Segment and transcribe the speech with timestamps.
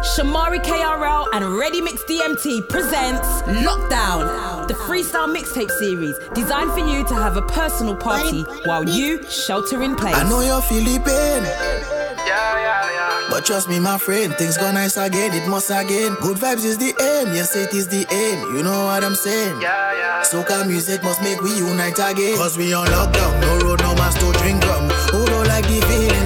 [0.00, 7.04] Shamari KRL and Ready Mix DMT presents Lockdown, the freestyle mixtape series designed for you
[7.04, 10.14] to have a personal party while you shelter in place.
[10.14, 11.42] I know you're feeling pain.
[11.42, 13.26] Yeah, yeah, yeah.
[13.28, 16.16] But trust me, my friend, things go nice again, it must again.
[16.22, 18.56] Good vibes is the aim, yes, it is the aim.
[18.56, 19.60] You know what I'm saying?
[19.60, 20.22] Yeah, yeah.
[20.22, 22.38] Soca music must make we unite again.
[22.38, 24.88] Cause we on lockdown, no road, no mask to drink from.
[25.12, 26.19] Who don't like the feeling?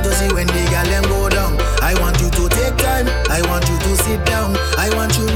[4.77, 5.34] I want you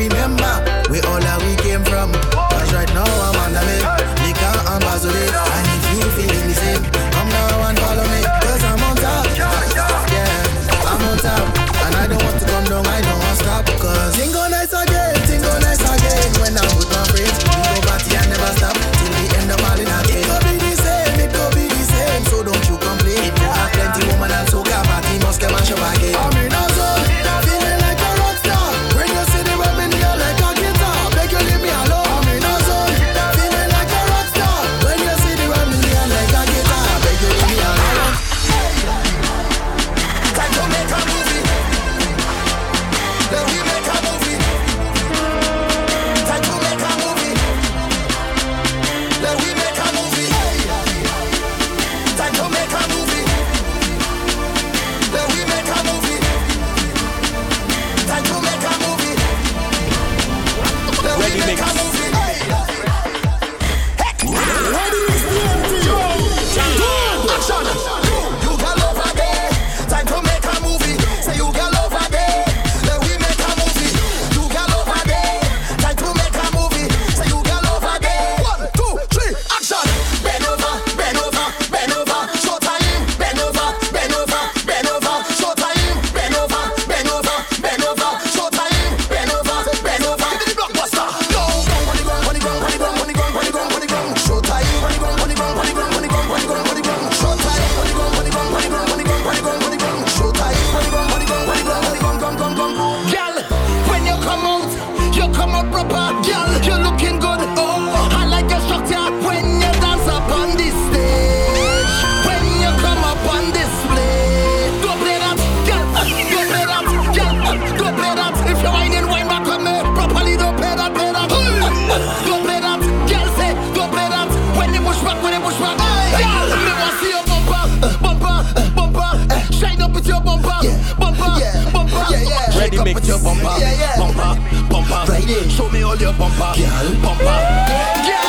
[136.00, 138.27] your bumper, girl, bumper, girl.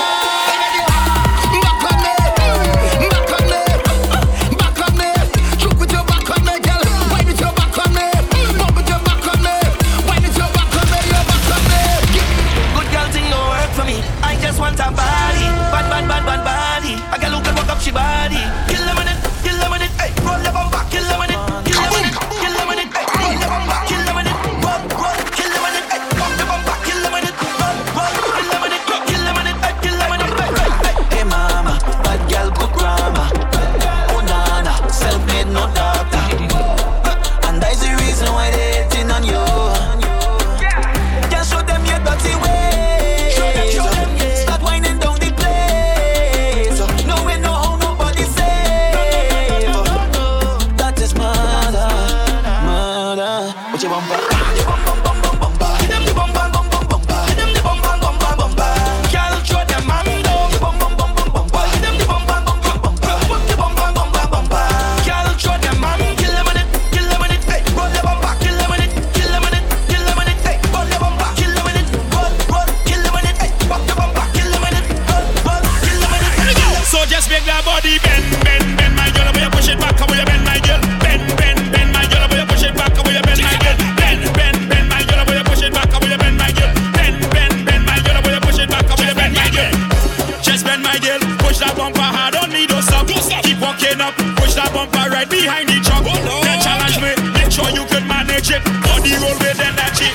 [94.74, 96.04] bumper right behind the truck.
[96.06, 96.44] Oh.
[96.44, 98.62] They challenge me, make sure you can manage it.
[98.92, 100.10] On the road with energy.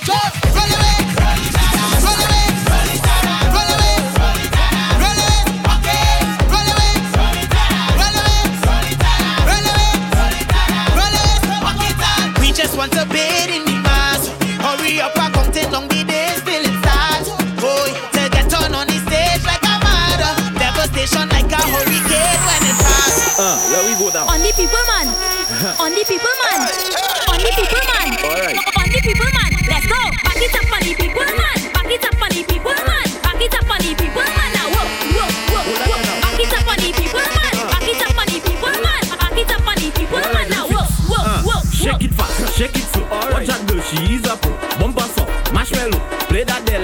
[0.00, 0.96] Just run away.
[1.94, 2.40] Run away.
[12.76, 14.28] Want a bed in the mass?
[14.62, 15.29] Hurry up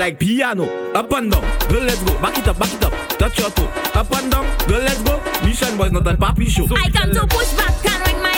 [0.06, 0.64] like piano.
[0.94, 2.12] Up and down, girl, let's go.
[2.22, 2.92] Back it up, back it up.
[3.18, 3.66] Touch your toe.
[4.00, 5.20] Up and down, girl, let's go.
[5.44, 6.66] Mission boys, not a papi show.
[6.76, 8.35] I come to push back and wing my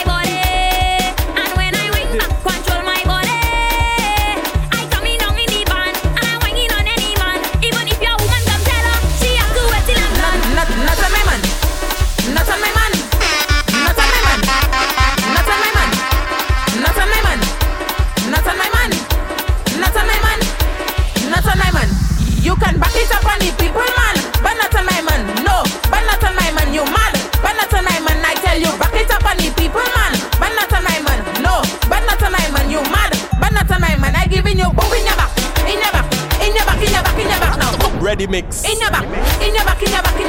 [38.19, 38.65] Ready mix.
[38.65, 40.28] In your back, in your back, in your back, in your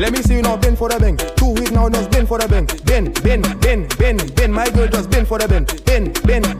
[0.00, 1.18] Let me see you now bend for the bang.
[1.36, 2.64] Two it now just bend for the bang.
[2.86, 4.50] Bend, bend, bend, bend, bend.
[4.50, 5.66] My girl just bend for the bend.
[5.84, 6.59] Bend, bend, bend,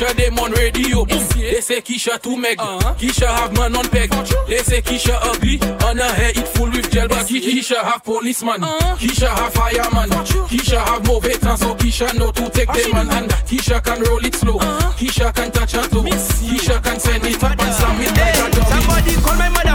[0.00, 1.04] Keisha them on radio.
[1.04, 1.28] Boom.
[1.36, 2.58] They say Keisha too meg.
[2.58, 2.94] Uh-huh.
[2.94, 4.10] Keisha have man on peg.
[4.48, 5.60] They say Keisha ugly.
[5.84, 7.06] On her hair it full with gel.
[7.06, 8.64] But Keisha have policeman.
[8.64, 8.96] Uh-huh.
[8.96, 10.08] Keisha have fireman.
[10.48, 11.58] Keisha have movetan.
[11.58, 13.10] So Keisha know to take them man.
[13.10, 14.56] And Keisha can roll it slow.
[14.56, 14.92] Uh-huh.
[14.92, 16.02] Keisha can touch her toe.
[16.02, 18.70] Keisha can send it up and slam it like a dummy.
[18.70, 19.69] Somebody call my mother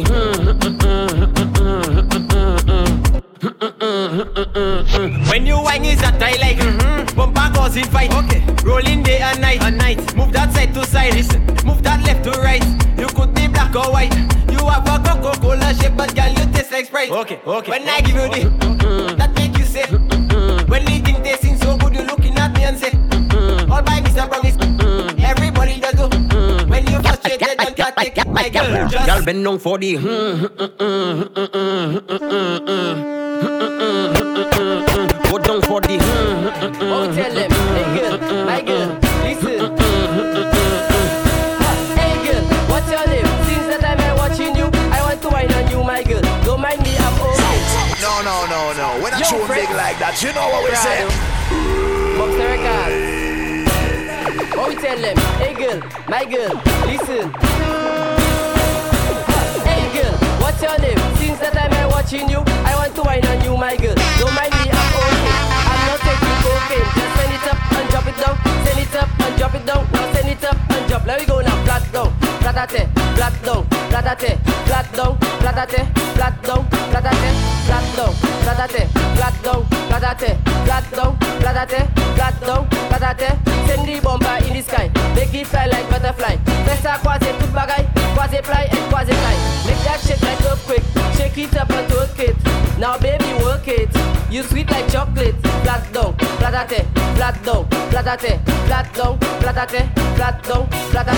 [0.00, 0.32] the.
[5.30, 7.16] When you whine is a tie like mm-hmm.
[7.16, 11.14] Bumper in fight Okay Rolling day and night and night Move that side to side
[11.14, 12.62] Listen Move that left to right
[12.98, 14.14] You could be black or white
[14.50, 18.00] You have a Coca-Cola shape But girl you taste like Sprite Okay, okay When I
[18.00, 22.38] give you the That make you say When the thing tasting so good You looking
[22.38, 22.92] at me and say
[23.68, 24.30] All by Mr.
[24.30, 24.61] Go
[27.22, 29.96] Frustrated Don't you take it my girl Just Y'all bend down for the.
[35.30, 35.98] Go down for the.
[36.80, 38.88] Oh, tell hey girl, my girl,
[39.22, 39.76] listen.
[41.94, 43.26] Hey girl, what's your name?
[43.46, 46.22] Since the time I'm watching you, I want to wine on you, my girl.
[46.44, 48.02] Don't mind me, I'm okay.
[48.02, 49.02] No, no, no, no.
[49.02, 49.68] When I Fred.
[49.68, 51.06] big like that, you know what we say.
[52.18, 53.11] Box the
[54.64, 56.54] Oh, tell them, hey girl, my girl,
[56.86, 57.32] listen.
[59.66, 60.98] Hey girl, what's your name?
[61.16, 64.11] Since the time I'm watching you, I want to wine on you, my girl.
[68.94, 69.86] It up and drop it down.
[69.92, 71.06] Now send it up and drop.
[71.06, 71.64] Let me go now.
[71.64, 75.82] Flat down, flatate, flat down, flatate, flat down, flatate,
[76.14, 77.32] flat down, flatate,
[77.66, 81.80] flat down, flatate, flat down, flatate, flat down, flatate,
[82.16, 83.28] flat down, flatate.
[83.66, 84.90] Send the bumper in the sky.
[85.14, 86.36] Make it fly like butterfly.
[86.66, 89.34] Fais ça croiser toute bagaille quasi fly, and quasi fly.
[89.66, 90.86] Make that shake like earthquake.
[91.16, 92.36] Shake it up and twerk it.
[92.78, 93.90] Now baby work it.
[94.30, 95.34] You sweet like chocolate.
[95.64, 96.86] Flat down, flat at it,
[97.16, 99.70] flat down, flat at flat down, flat at
[100.16, 101.16] flat down, flat at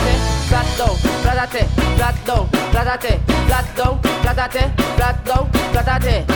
[0.48, 5.44] flat down, flat at flat down, flat at flat down, flat at it, flat down,
[5.72, 6.26] flat at.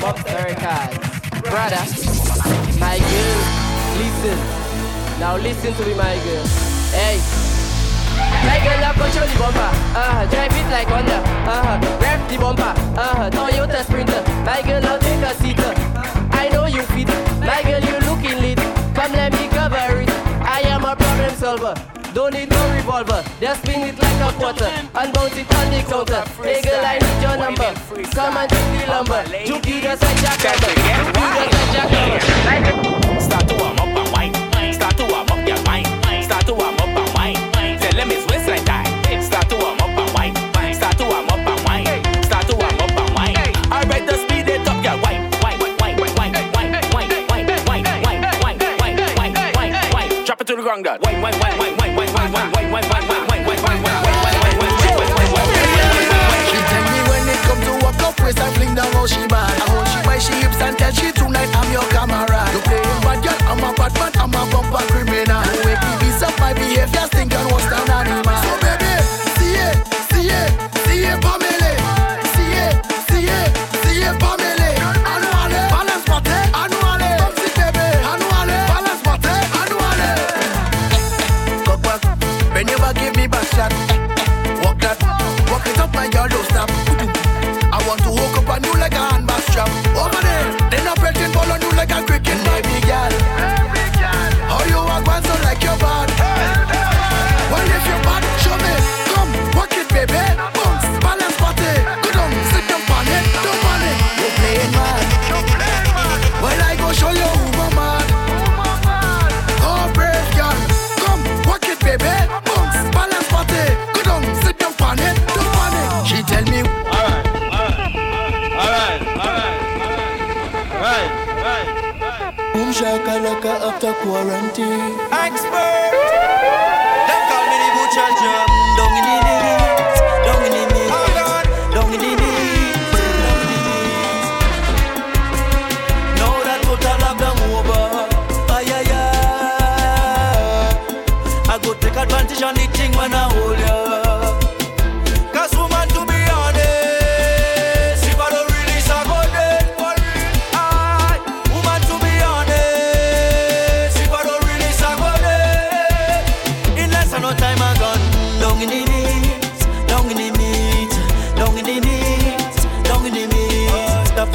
[0.00, 0.98] Bob Erica's
[1.42, 1.84] brother,
[2.80, 3.40] my girl,
[3.98, 4.62] listen.
[5.20, 6.71] Now listen to me, my girl.
[6.92, 7.16] Hey.
[8.60, 9.70] girl, I control the bumper.
[9.96, 11.18] Uh, Drive it like Honda.
[11.48, 12.28] Uh-huh.
[12.28, 12.74] The bumper.
[13.00, 14.22] Uh, Toyota Sprinter.
[14.44, 15.58] My girl, I'll take a seat.
[16.36, 17.08] I know you fit.
[17.40, 18.58] My girl, you looking lit.
[18.94, 20.10] Come, let me cover it.
[20.44, 21.74] I am a problem solver.
[22.12, 25.80] Don't need no revolver, just spin it like a quarter and bounce it on the
[25.88, 26.22] counter.
[26.44, 27.72] girl, I need your number.
[28.12, 29.24] Come and take the lumber.
[29.46, 31.51] Juke you just like Jack Lumber.
[51.22, 51.61] 喂喂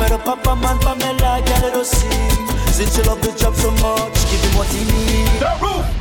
[0.07, 2.71] Got a papa man from the like, yeah, let us see.
[2.71, 5.39] Since you love the job so much, give him what he needs.
[5.39, 5.96] The roof.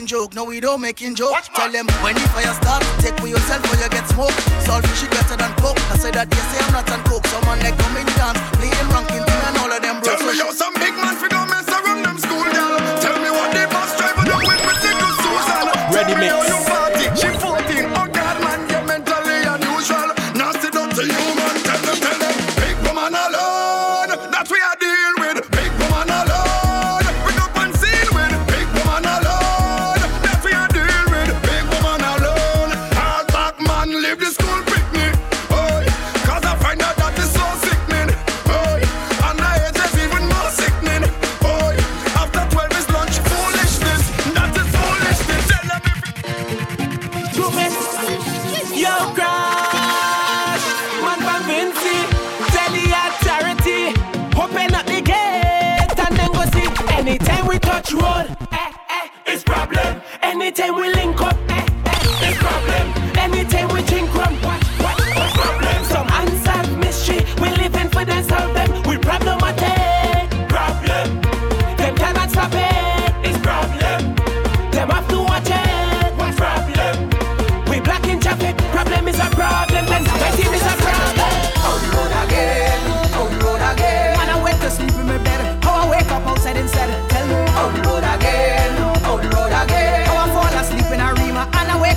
[0.00, 1.36] Making joke, no we don't making joke.
[1.54, 4.32] Tell them when the fire start, take for yourself or you get smoke.
[4.64, 5.76] Saltfish is better than coke.
[5.92, 7.26] I say that they say I'm not on coke.
[7.26, 10.16] Someone like come in dance, playing ranking thing and all of them bros.
[10.16, 12.80] Tell me how some big man figure mess around them school girl.
[13.04, 15.64] Tell me what the bus driver done with me little Susan.
[15.92, 16.59] Ready Tell mix.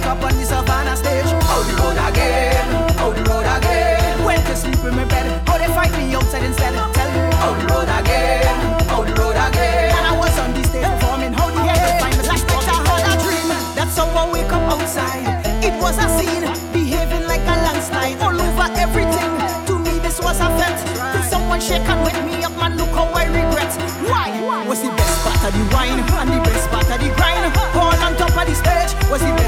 [0.04, 1.26] Wake up on the Savannah stage.
[1.26, 2.68] On the road again,
[3.00, 4.26] on the road again.
[4.26, 5.48] Went to sleep in my bed.
[5.48, 6.74] How they fight me outside instead.
[6.94, 7.22] Tell me.
[7.44, 9.96] On the road again, on the road again.
[9.96, 11.34] And I was on the stage performing.
[11.34, 12.68] How the hell find me like that?
[12.68, 13.48] I had a dream.
[13.76, 15.24] That's how I wake up outside.
[15.64, 19.32] It was a scene, behaving like a landslide all over everything.
[19.68, 20.84] To me, this was a fete.
[21.14, 22.76] Till someone shake and wake me up, man.
[22.78, 23.72] Look how I regret.
[24.04, 24.36] Why?
[24.68, 27.56] Was the best part of the wine and the best part of the grind?
[27.76, 29.43] All on top of the stage was the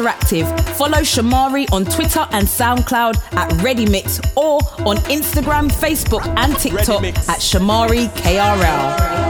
[0.00, 0.48] interactive.
[0.76, 7.40] Follow Shamari on Twitter and SoundCloud at ReadyMix or on Instagram, Facebook, and TikTok at
[7.40, 9.20] Shamari KRL.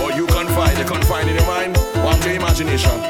[0.00, 1.76] Or oh, you confide, you confide in your mind,
[2.24, 3.07] your imagination.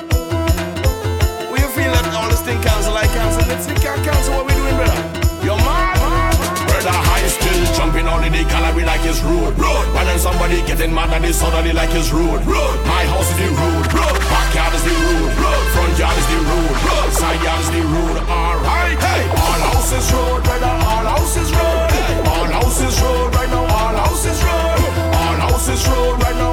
[9.09, 9.57] It's rude.
[9.57, 9.89] rude.
[9.97, 12.45] And then somebody getting mad at it suddenly like it's rude.
[12.45, 12.79] rude.
[12.85, 13.89] My house is the rude.
[13.97, 14.21] rude.
[14.29, 15.33] Backyard is the rude.
[15.41, 15.67] rude.
[15.73, 16.77] Front yard is the rude.
[16.85, 17.13] rude.
[17.17, 18.19] Side yard is the rude.
[18.29, 18.99] Alright.
[19.01, 19.25] Hey.
[19.33, 20.75] All houses road, brother.
[20.93, 21.89] All houses road.
[22.29, 23.65] All houses road right now.
[23.65, 24.79] All houses road.
[25.17, 26.48] All houses road right now.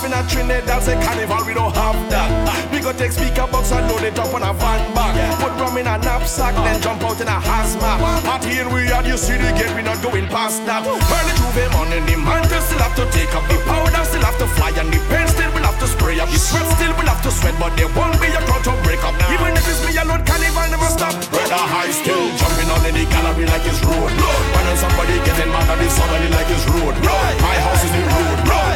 [0.00, 2.32] Laughing at Trinidad, say carnival, we don't have that.
[2.72, 5.12] We go take speaker box and load it up on a van back.
[5.36, 8.00] Put rum in a knapsack, then jump out in a hazmat.
[8.24, 10.88] Party in we you see the gate, we not going past that.
[10.88, 14.48] Early J'ouvert morning, the mantle still have to take up the powder, still have to
[14.56, 16.32] fly, and the paint still will have to spray up.
[16.32, 19.04] The sweat still will have to sweat, but there won't be a crowd to break
[19.04, 19.12] up.
[19.28, 21.12] Even if it's me alone, carnival never stop.
[21.28, 23.84] Brother high still jumping on in the gallery like it's.
[23.84, 26.96] And then somebody getting mad at the suddenly like it's road.
[27.04, 28.00] My house is the.
[28.00, 28.69] Backyard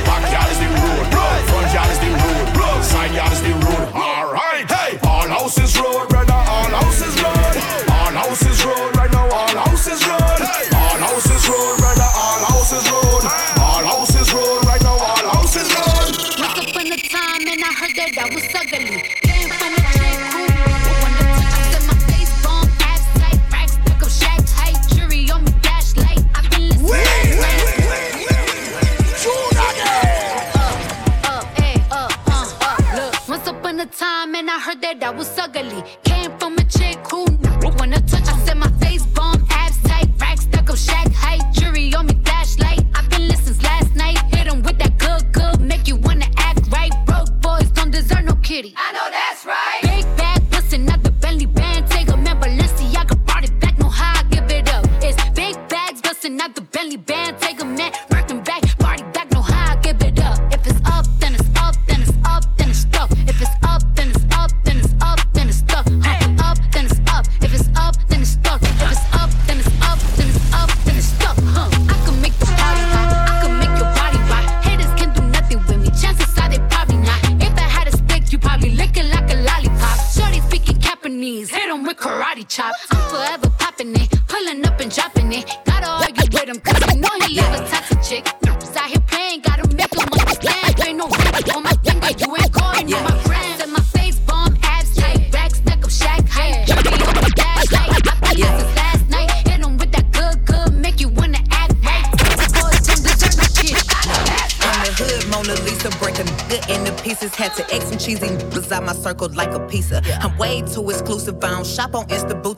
[1.75, 2.11] yard is the
[2.57, 2.85] road.
[2.85, 3.89] Side yard is the road.
[3.93, 4.71] Alright.
[4.71, 4.99] Hey.
[5.03, 6.33] All houses road, brother.
[6.33, 7.57] All houses road.
[7.91, 8.94] All houses road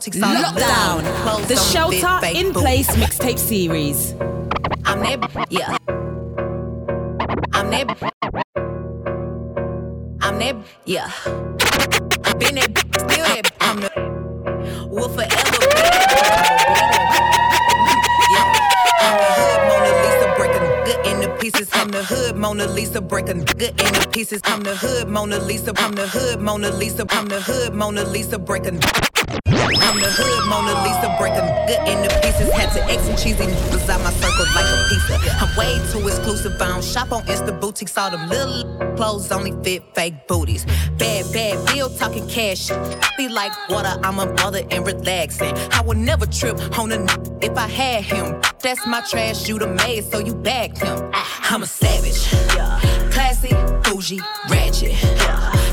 [0.07, 0.63] Insta boutiques.
[0.63, 2.53] Lockdown, the Shelter in.
[2.53, 4.13] Place mixtape series.
[4.85, 5.77] I'm that, yeah.
[7.53, 7.87] I'm that.
[10.21, 11.11] I'm that, yeah.
[12.39, 13.51] Been that, still that.
[13.61, 13.89] I'm the.
[14.89, 15.67] Will forever be.
[18.31, 18.67] Yeah.
[19.03, 21.69] I'm the hood Mona Lisa breaking good into pieces.
[21.73, 24.41] I'm the hood Mona Lisa breaking good into pieces.
[24.45, 25.73] I'm the hood Mona Lisa.
[25.77, 27.05] I'm the hood Mona Lisa.
[27.09, 28.79] I'm the hood Mona Lisa breaking.
[29.87, 32.51] I'm the hood Mona Lisa breaking good into pieces.
[32.51, 35.15] Had to and cheesy niggas out my circle like a pizza.
[35.39, 36.61] I'm way too exclusive.
[36.61, 37.97] I don't shop on Insta boutiques.
[37.97, 40.65] All them little clothes only fit fake booties.
[40.97, 42.69] Bad, bad bill talking cash.
[43.15, 43.97] Be like water.
[44.03, 45.55] I'm a mother and relaxing.
[45.71, 47.07] I would never trip on a n-
[47.41, 48.41] if I had him.
[48.61, 49.47] That's my trash.
[49.47, 51.09] You the maid, so you bagged him.
[51.49, 52.27] I'm a savage.
[53.13, 53.53] Classy,
[53.85, 54.19] bougie,
[54.49, 54.95] ratchet.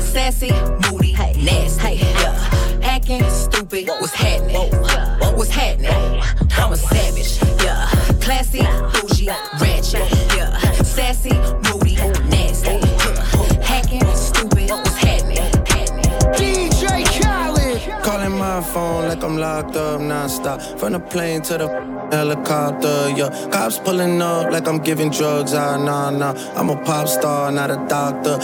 [0.01, 0.51] Sassy,
[0.89, 1.04] moody.
[3.07, 3.87] Acting stupid.
[3.87, 4.55] What's happening?
[5.37, 5.91] What's happening?
[6.57, 7.37] I'm a savage.
[7.63, 7.85] Yeah.
[8.19, 8.61] Classy,
[19.55, 20.79] locked up nonstop.
[20.79, 21.67] From the plane to the
[22.11, 23.29] helicopter, yeah.
[23.51, 25.53] Cops pulling up like I'm giving drugs.
[25.53, 26.33] Ah, nah, nah.
[26.55, 28.37] I'm a pop star, not a doctor.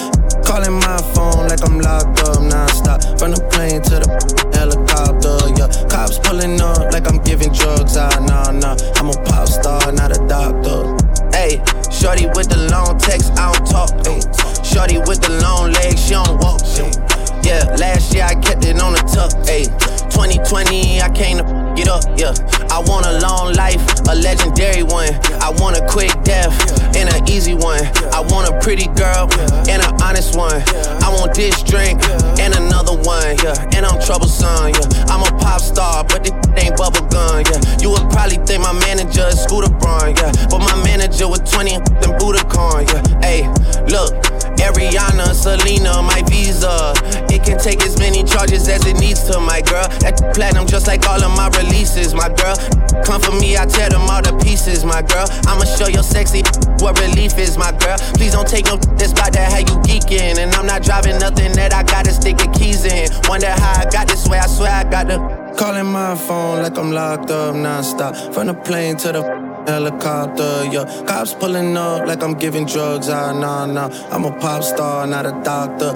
[0.48, 3.20] Calling my phone like I'm locked up nonstop.
[3.20, 4.08] From the plane to the
[4.56, 5.70] helicopter, yeah.
[5.90, 7.98] Cops pulling up like I'm giving drugs.
[7.98, 8.78] Ah, nah, nah.
[8.96, 10.96] I'm a pop star, not a doctor.
[11.36, 11.60] Hey,
[11.92, 13.92] shorty with the long text, I don't talk.
[14.08, 14.22] Ay.
[14.64, 16.62] Shorty with the long legs, she don't walk.
[16.80, 17.21] Ay.
[17.44, 19.32] Yeah, last year I kept it on the tuck.
[19.50, 19.66] Ayy,
[20.14, 21.44] 2020 I came to
[21.76, 22.04] get up.
[22.18, 22.34] Yeah,
[22.70, 25.10] I want a long life, a legendary one.
[25.42, 26.54] I want a quick death
[26.96, 27.82] and an easy one.
[28.14, 29.26] I want a pretty girl
[29.68, 30.62] and an honest one.
[31.02, 32.02] I want this drink
[32.38, 33.36] and another one.
[33.44, 34.78] Yeah, and I'm troublesome.
[34.78, 37.44] Yeah, I'm a pop star, but this ain't bubble gun.
[37.50, 40.16] Yeah, you would probably think my manager is Scooter Braun.
[40.16, 42.86] Yeah, but my manager was 20 and Budokan.
[42.86, 43.48] Yeah, hey,
[43.90, 44.14] look.
[44.62, 46.94] Ariana, Selena, my visa.
[47.30, 49.88] It can take as many charges as it needs to, my girl.
[50.02, 52.56] That platinum just like all of my releases, my girl.
[53.04, 55.28] Come for me, I tear them all to pieces, my girl.
[55.48, 56.44] I'ma show your sexy
[56.80, 57.98] what relief is, my girl.
[58.16, 60.38] Please don't take no that's about that how you geeking.
[60.38, 63.10] And I'm not driving nothing that I gotta stick the keys in.
[63.28, 65.41] Wonder how I got this way, I swear I got the.
[65.58, 68.34] Calling my phone like I'm locked up nonstop.
[68.34, 69.24] From the plane to the
[69.68, 70.86] helicopter, yeah.
[71.06, 73.10] Cops pulling up like I'm giving drugs.
[73.10, 73.90] Ah, nah, nah.
[74.12, 75.94] I'm a pop star, not a doctor.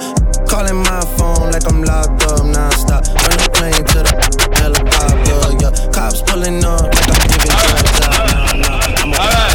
[0.48, 3.06] Calling my phone like I'm locked up nonstop.
[3.24, 4.14] From the plane to the
[4.60, 5.72] helicopter, yeah.
[5.92, 8.00] Cops pulling up like I'm giving drugs.
[8.04, 9.02] Ah, nah, nah.
[9.02, 9.55] I'm a pop star,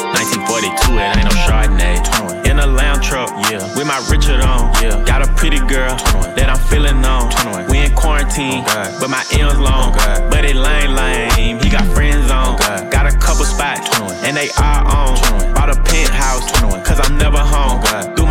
[0.21, 2.45] 1942, it ain't no Chardonnay.
[2.45, 5.03] In a lounge truck, yeah, with my Richard on, yeah.
[5.03, 5.97] Got a pretty girl
[6.37, 7.33] that I'm feeling on.
[7.71, 8.63] We in quarantine,
[9.01, 9.93] but my M's long,
[10.29, 11.57] but it lame lame.
[11.59, 12.55] He got friends on,
[12.91, 13.89] got a couple spots,
[14.21, 15.17] and they are on.
[15.55, 16.51] Bought a penthouse,
[16.85, 17.81] cause I'm never home.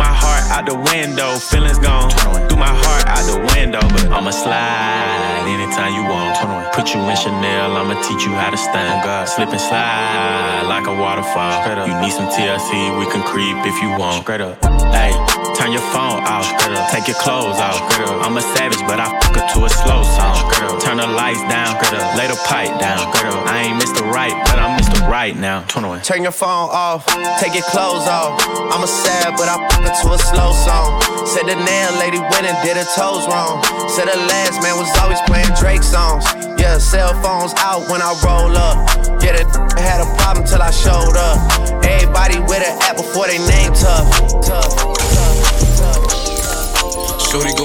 [0.01, 2.09] My heart out the window, feelings gone.
[2.49, 6.41] Threw my heart out the window, but I'ma slide anytime you want.
[6.73, 9.05] Put you in Chanel, I'ma teach you how to stand.
[9.05, 11.53] Oh Slip and slide like a waterfall.
[11.85, 14.23] You need some TLC, we can creep if you want.
[14.25, 14.57] Straight up.
[14.89, 15.13] Hey,
[15.61, 16.49] Turn your phone off,
[16.89, 17.77] take your clothes off.
[18.25, 20.33] I'm a savage, but I fuck her to a slow song.
[20.81, 21.77] Turn the lights down,
[22.17, 22.97] lay the pipe down.
[23.45, 24.01] I ain't Mr.
[24.09, 25.05] Right, but I'm Mr.
[25.07, 25.61] Right now.
[25.67, 26.01] 21.
[26.01, 27.05] Turn your phone off,
[27.37, 28.41] take your clothes off.
[28.73, 30.97] I'm a sad, but I fuck her to a slow song.
[31.29, 33.61] Said the nail lady went and did her toes wrong.
[33.85, 36.25] Said the last man was always playing Drake songs.
[36.57, 38.81] Yeah, cell phones out when I roll up.
[39.21, 39.45] Yeah, that
[39.77, 41.37] had a problem till I showed up.
[41.85, 43.73] Everybody with an app before they name.
[43.77, 44.40] Tough.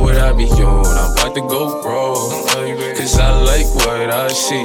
[0.00, 0.86] what I be on.
[0.86, 2.14] I'm about to go raw.
[2.96, 4.62] Cause I like what I see.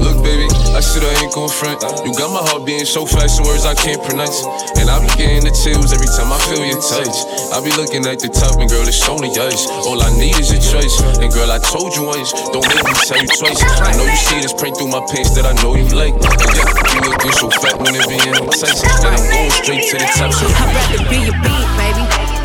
[0.00, 1.84] Look, baby, I said I ain't gon' front.
[2.04, 4.44] You got my heart beating so fast, words I can't pronounce.
[4.80, 7.16] And I be getting the chills every time I feel your touch.
[7.52, 9.68] I be looking at the top, and girl, it's only ice.
[9.84, 10.96] All I need is your choice.
[11.20, 13.60] And girl, I told you once, don't make me tell you twice.
[13.84, 16.16] I know you see this print through my pants that I know you like.
[16.16, 18.84] And yeah, you looking so fat when it be in text.
[19.04, 22.35] And I'm going straight to the top, so I'd rather be a beat, baby.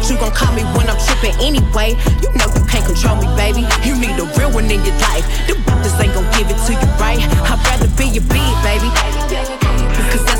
[0.00, 1.90] What you gon' call me when I'm trippin' anyway.
[2.22, 3.68] You know you can't control me, baby.
[3.84, 5.28] You need a real one in your life.
[5.46, 7.20] The bitches ain't gon' give it to you right.
[7.20, 9.79] I'd rather be a beat, baby.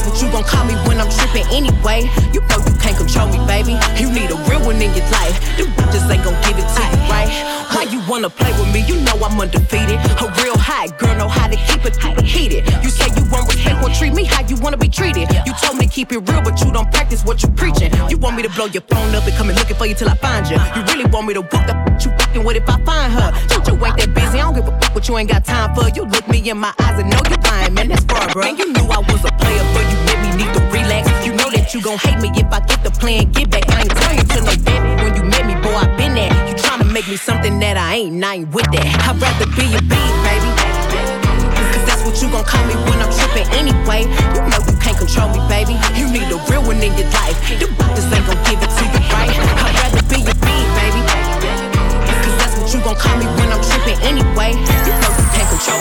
[0.00, 2.08] That's what you gon' call me when I'm trippin' anyway.
[2.32, 3.76] You know you can't control me, baby.
[4.00, 5.36] You need a real one in your life.
[5.60, 7.28] The bitches ain't gon' give it to you right.
[7.76, 8.80] Why you wanna play with me?
[8.88, 10.00] You know I'm undefeated.
[10.00, 12.64] A real hot girl know how to keep it heated.
[12.82, 15.28] You say you want respect, well treat me how you wanna be treated.
[15.44, 17.92] You told me to keep it real, but you don't practice what you preaching.
[18.08, 20.08] You want me to blow your phone up and come and looking for you till
[20.08, 20.56] I find you.
[20.76, 23.30] You really want me to whoop the you fucking with if I find her.
[23.48, 24.40] Don't you ain't that busy?
[24.40, 25.88] I don't give a fuck what you ain't got time for.
[25.90, 27.88] You look me in my eyes and know you're lying, man.
[27.88, 28.44] That's far, bro.
[28.44, 31.04] Man, you knew I was a player, but you made me need to relax.
[31.26, 33.30] You know that you gon' hate me if I get the plan.
[33.32, 34.90] Get back, I ain't turning to no baby.
[35.02, 36.32] When you met me, boy, I been there.
[36.48, 38.88] You tryna make me something that I ain't, I ain't with that.
[39.06, 40.50] I'd rather be a beat, baby.
[41.74, 44.06] Cause that's what you gon' call me when I'm trippin' anyway.
[44.34, 45.74] You know you can't control me, baby.
[45.98, 47.38] You need a real one in your life.
[47.58, 49.30] The bitches ain't gon' give it to you right.
[49.34, 51.00] I'd rather be a beat, baby.
[52.22, 54.54] Cause that's what you gon' call me when I'm trippin' anyway.
[54.54, 55.79] You know you can't control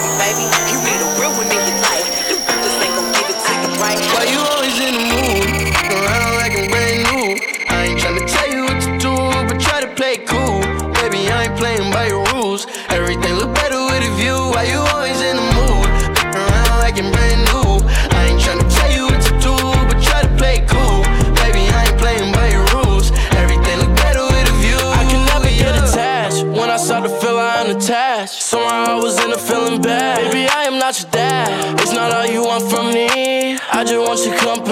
[34.32, 34.69] I just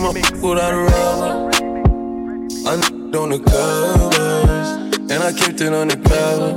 [0.00, 0.04] mix.
[0.04, 1.50] Every time I f without a rubber,
[2.66, 4.68] I n- on the covers.
[5.10, 6.52] And I kept it on the cover.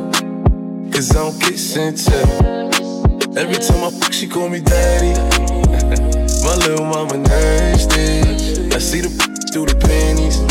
[0.91, 3.37] Cause I don't kiss and tell.
[3.37, 5.13] Every time I f, she call me daddy.
[6.45, 8.25] my little mama nasty.
[8.73, 9.09] I see the
[9.53, 10.41] through the panties.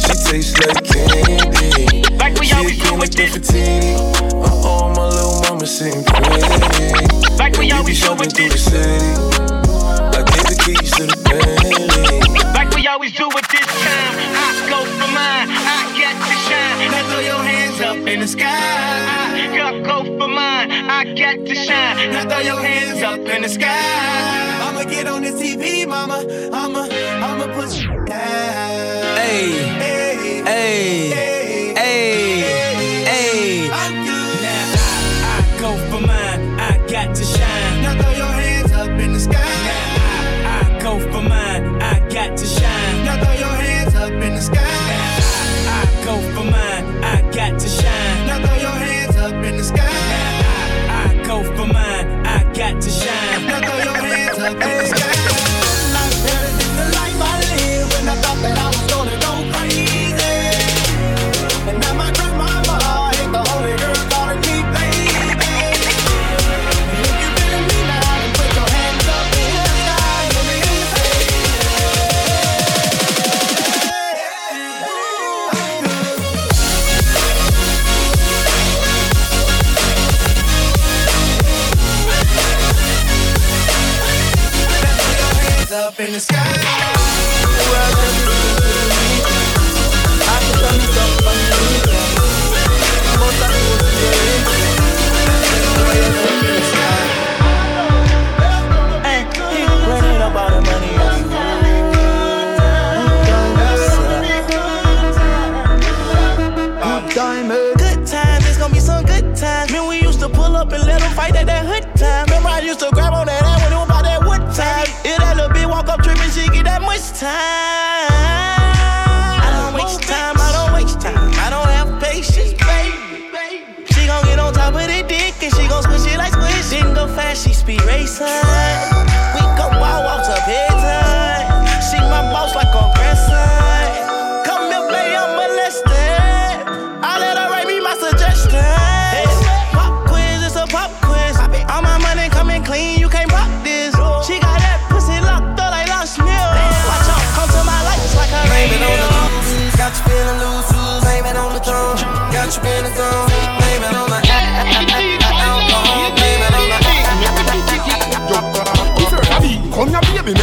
[0.00, 2.02] She tastes like candy.
[2.16, 3.94] Like we always do with like Nefertiti.
[4.32, 7.36] Uh-oh, my little mama sitting pretty.
[7.36, 9.53] Like we always do with through the city.
[10.44, 12.20] I the keys to the Bentley.
[12.52, 14.14] Like we always do it this time.
[14.36, 15.48] I go for mine.
[15.48, 16.90] I get to shine.
[16.90, 19.24] Now throw your hands up in the sky.
[19.64, 20.70] I go for mine.
[20.70, 22.12] I get to shine.
[22.12, 24.68] Now throw your hands up in the sky.
[24.68, 26.24] I'ma get on the TV, mama.
[26.52, 26.88] I'ma,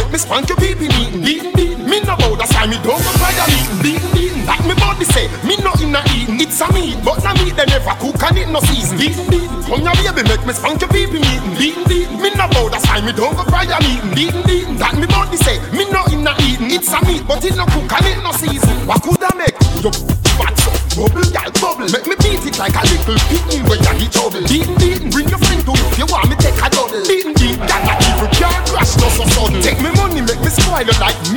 [0.02, 1.86] make me spank your pee beatin', beatin', beatin'.
[1.86, 4.46] Me no bow, that's why me don't go try a meetin', beatin', beatin'.
[4.46, 6.40] Like me body say, me no inna eatin'.
[6.40, 8.98] It's a meat, but na meat they never cook and it no season.
[8.98, 9.62] Beatin', beatin'.
[9.62, 12.20] Come here, baby, make me spank your pee beatin', beatin', beatin'.
[12.20, 14.76] Me no bow, that's why me don't go try a meetin', beatin', beatin'.
[14.78, 16.70] That me body say, me no inna eatin'.
[16.72, 18.74] It's a meat, but it no cook and it no season.
[18.86, 19.56] What could I make?
[19.82, 19.90] You
[20.38, 21.86] fat so bubble, gal bubble.
[21.90, 24.42] Make me beat it like a little picnic when you hit trouble.
[24.50, 26.36] Beatin', beatin', bring your friend to if you want me
[30.90, 31.31] spoil like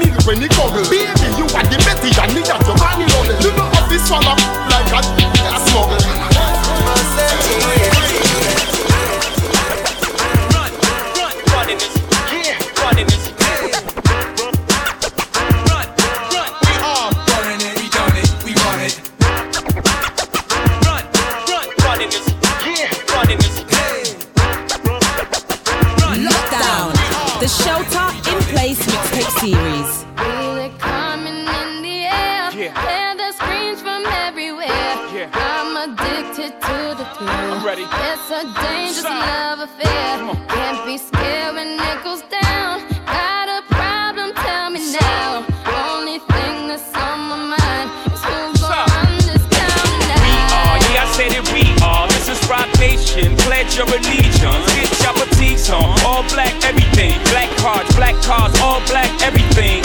[53.75, 54.73] Your allegiance.
[54.73, 55.99] Get your boutiques on.
[56.05, 57.11] All black, everything.
[57.31, 59.84] Black cards, black cars, all black, everything.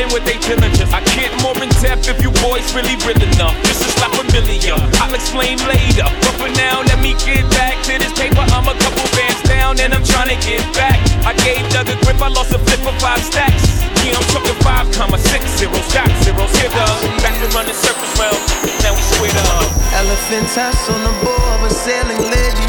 [0.00, 0.92] Riding with they diligence.
[0.96, 3.52] I get more in depth if you boys really real enough.
[3.68, 4.72] This is not familiar.
[4.96, 6.08] I'll explain later.
[6.24, 8.40] But for now, let me get back to this paper.
[8.40, 10.96] I'm a couple bands down and I'm trying to get back.
[11.28, 12.16] I gave Doug a grip.
[12.16, 13.60] I lost a flip for five stacks.
[14.00, 15.84] Yeah, I'm talking five comma six zeros.
[15.92, 16.48] Got zeros.
[16.56, 16.96] Here, Doug.
[17.20, 18.40] Back to running circles round.
[18.80, 19.68] Now we squared up.
[20.00, 22.66] Elephant tusk on the board of a sailing lady.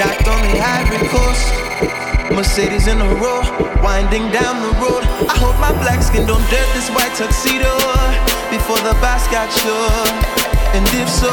[0.00, 1.93] Docked on the Ivory Coast.
[2.34, 3.46] Mercedes in a row,
[3.78, 5.06] winding down the road.
[5.30, 7.70] I hope my black skin don't dirt this white tuxedo
[8.50, 10.02] before the boss got sure.
[10.74, 11.30] And if so,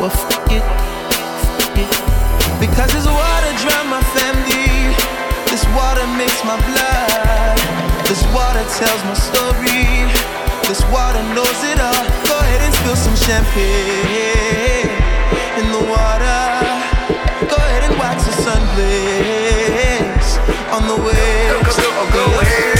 [0.00, 0.64] well, fuck it,
[1.60, 1.92] fuck it.
[2.56, 4.96] Because this water drown my family.
[5.52, 7.56] This water makes my blood.
[8.08, 10.08] This water tells my story.
[10.64, 12.04] This water knows it all.
[12.24, 14.88] Go ahead and spill some champagne
[15.60, 16.51] in the water.
[18.52, 21.76] Go ahead and wax the sun blaze on the waves.
[21.76, 22.76] Go, go, go ahead.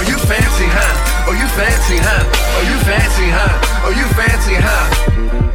[0.00, 1.28] Oh, you fancy, huh?
[1.28, 2.24] Oh, you fancy, huh?
[2.56, 3.52] Oh, you fancy, huh?
[3.84, 4.86] Oh, you fancy, huh?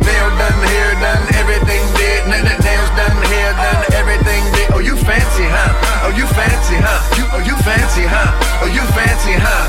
[0.06, 2.22] Nail done, hair done, everything did.
[2.30, 4.70] N- n- nails done, hair done, everything did.
[4.70, 5.74] Oh, you fancy, huh?
[6.06, 7.02] Oh, you fancy, huh?
[7.18, 8.62] You, oh, you fancy, huh?
[8.62, 9.66] Oh, you fancy, huh?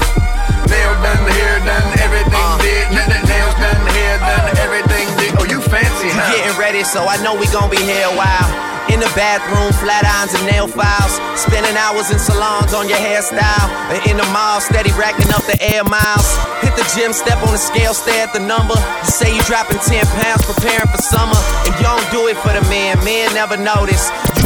[0.69, 2.61] Nail done, hair done, everything uh.
[2.61, 2.85] did.
[2.93, 5.33] N- n- nails done, hair done, everything did.
[5.41, 6.37] Oh, you fancy, You huh?
[6.37, 8.76] getting ready, so I know we gon' be here a while.
[8.89, 11.19] In the bathroom, flat irons and nail files.
[11.35, 13.69] Spending hours in salons on your hairstyle.
[13.91, 16.27] And in the mall, steady racking up the air miles.
[16.63, 18.79] Hit the gym, step on the scale, stare at the number.
[18.79, 21.37] You say you dropping 10 pounds, preparing for summer.
[21.67, 24.09] And you don't do it for the man, men never notice.
[24.39, 24.46] You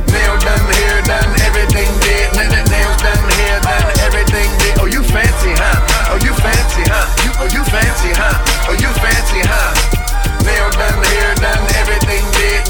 [0.11, 2.27] nail done, hair done, everything did.
[2.35, 4.75] Now that nails done, hair done, everything did.
[4.79, 6.11] Oh, you fancy, huh?
[6.11, 7.07] Oh, you fancy, huh?
[7.23, 8.35] You, oh, you fancy, huh?
[8.67, 9.71] Oh, you fancy, huh?
[10.43, 12.63] Nail done, hair done, everything did.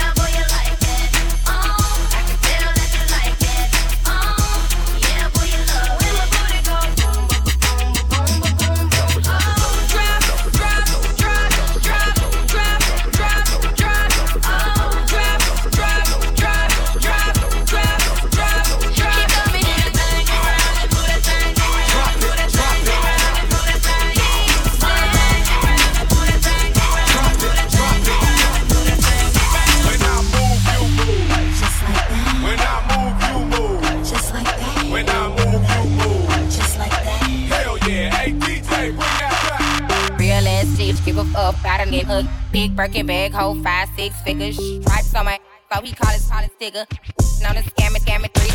[42.62, 44.56] Big Birkin bag, hold five, six figures.
[44.56, 45.40] Stripes on my
[45.74, 46.86] so he call his his digger.
[47.42, 48.54] Known to scam it, scam three.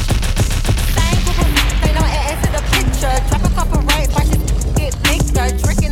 [0.95, 1.51] Same group of
[1.83, 3.11] they don't add to the picture.
[3.27, 4.39] Drop a couple right, watch it
[4.77, 5.59] get bigger.
[5.59, 5.86] Drinking,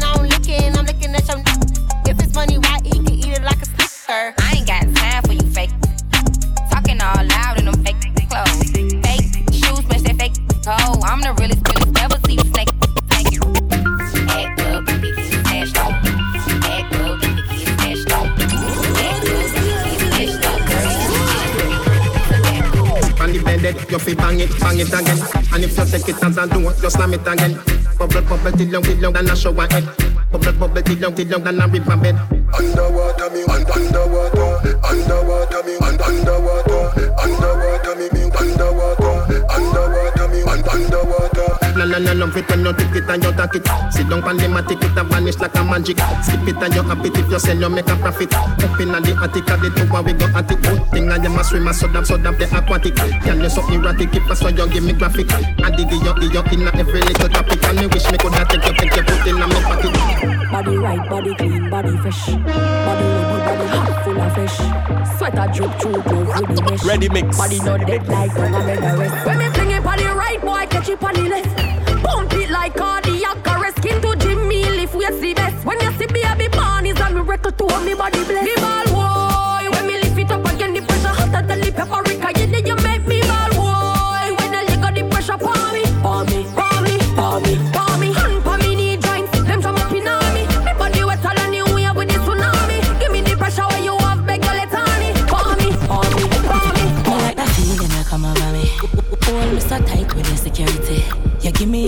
[25.99, 27.55] take it as a do, you slam it again.
[27.99, 29.85] Bubble, bubble, till long, till long, than a shower head.
[30.33, 32.17] Bubble, bubble, till long, till long, than a river bed.
[32.59, 35.24] Underwater me, un- underwater, underwater
[41.95, 41.95] underwater.
[41.95, 43.93] No, no, no, no, pretend no take it and you take it.
[43.93, 45.99] Sit down on the matic, it a vanish like a magic.
[46.23, 48.35] Skip it and you happy if you sell, you make a profit.
[48.35, 50.63] Up in the attic, at the tower, we go at it.
[50.63, 52.97] Good thing I am a swimmer, so damn, so damn the aquatic.
[52.97, 55.31] Can you so erratic, keep us so you give me graphic.
[55.33, 57.63] I dig you, dig you in a every little topic.
[57.65, 59.95] And me wish me could have take you, take you, put in a me pocket.
[60.51, 62.27] Body right, body clean, body fresh.
[62.27, 64.57] Body ready, body hot, full of fish.
[65.19, 66.85] Sweater drip through glove with the mesh.
[66.85, 67.37] Ready mix.
[67.37, 69.27] Body not dead like down a bed of rest.
[69.27, 69.74] When me fling
[70.45, 72.03] boy, catch it on the left.
[72.05, 73.79] Pump it like cardiac arrest.
[73.79, 75.65] Skin to Jimmy, lift we the best.
[75.65, 78.45] When you see baby born, is a miracle to me body bless.
[78.45, 79.34] Me ball, boy,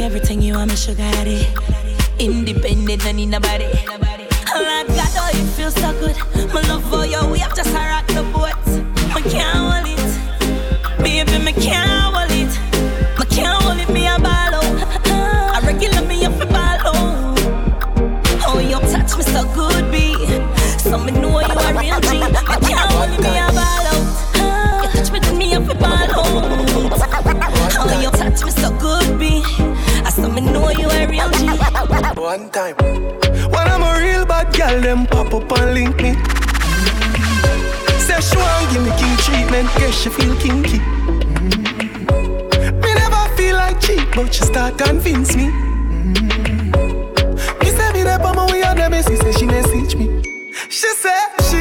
[0.06, 1.48] everything you want, me sugar daddy.
[2.20, 3.64] Independent, don't need nobody.
[4.54, 6.16] Lord God, oh, it feels so good.
[6.54, 6.88] My love
[35.86, 36.12] link me.
[37.98, 40.78] Say she want give me king treatment, guess she feel kinky.
[42.82, 45.48] Me never feel like cheap, but she start convince me.
[47.60, 50.22] Me say me but my way on the messy, say she message me.
[50.68, 51.56] She say she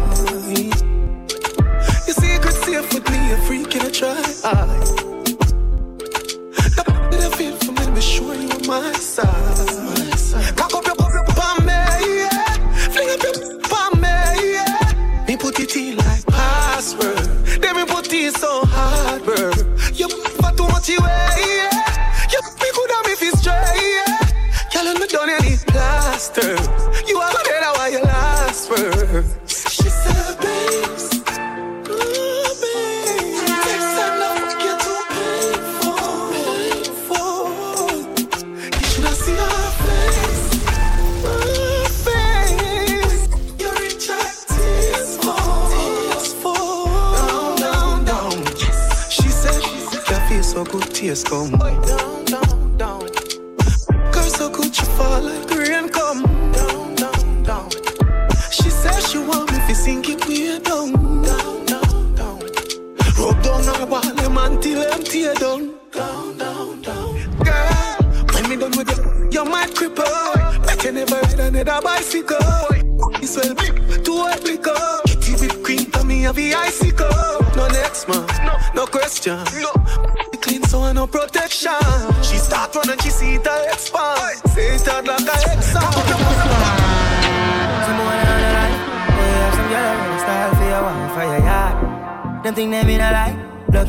[0.00, 0.82] memories.
[2.06, 4.14] Your secret safe with me, a freak in a try.
[6.76, 10.56] The bit of it for me, be sure you my side.
[10.56, 12.44] Back up your bubble upon me, yeah.
[12.92, 13.34] Fling up your
[14.00, 15.24] me, yeah.
[15.28, 17.16] Me put it in like password.
[17.60, 19.50] Then me put it so hard, bro.
[19.94, 21.00] You for too much, you
[51.24, 51.73] come.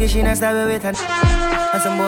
[0.05, 0.89] Lucky she not stab with her.
[1.73, 2.07] And some boy,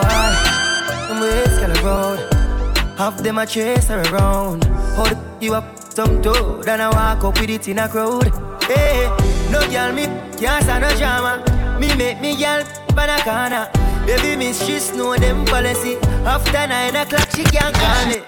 [1.08, 2.96] them ways girl around.
[2.96, 4.62] Half them a chase her around.
[4.94, 6.62] Hold you up some toe.
[6.62, 8.30] Then I walk up with it in a crowd.
[8.62, 9.08] Hey,
[9.50, 10.04] no girl me
[10.38, 11.42] can't stand no drama.
[11.80, 12.62] Me make me girl
[13.24, 13.68] corner.
[14.06, 15.96] Baby miss she know them policy.
[16.24, 18.22] After nine o'clock she can't call me.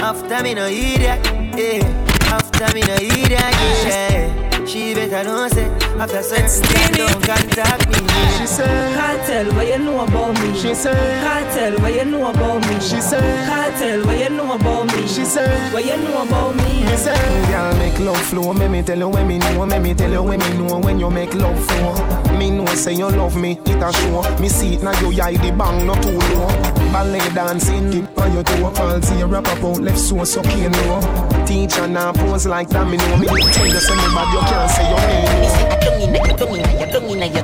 [0.00, 1.20] After me no idiot,
[1.58, 1.84] yeah.
[2.32, 4.49] After me no idiot, yeah.
[4.66, 5.66] She better know say
[5.98, 7.96] after certain time don't contact me.
[8.38, 10.54] She said, Kartel, what you know about me?
[10.58, 12.74] She said, Kartel, what you know about me?
[12.80, 15.06] She said, Kartel, what you know about me?
[15.06, 16.84] She said, what you know about me?
[16.84, 18.52] Me say, Girl, make love flow.
[18.52, 19.66] Make me tell you when me know.
[19.66, 22.38] Make me tell you when me know when you make love flow.
[22.38, 24.38] Me know say you love me, it a show.
[24.40, 26.46] Me see it now you eye the bang not too low.
[26.92, 28.72] Ballet dancing, dip on your toe.
[28.76, 31.29] All see you rap up out left so so can know.
[31.50, 32.86] Teacher now pose like that.
[32.86, 35.40] Me know me tell you me bad you can't say your name.
[35.42, 37.42] Me say I don't inna, you don't inna, you don't inna, you.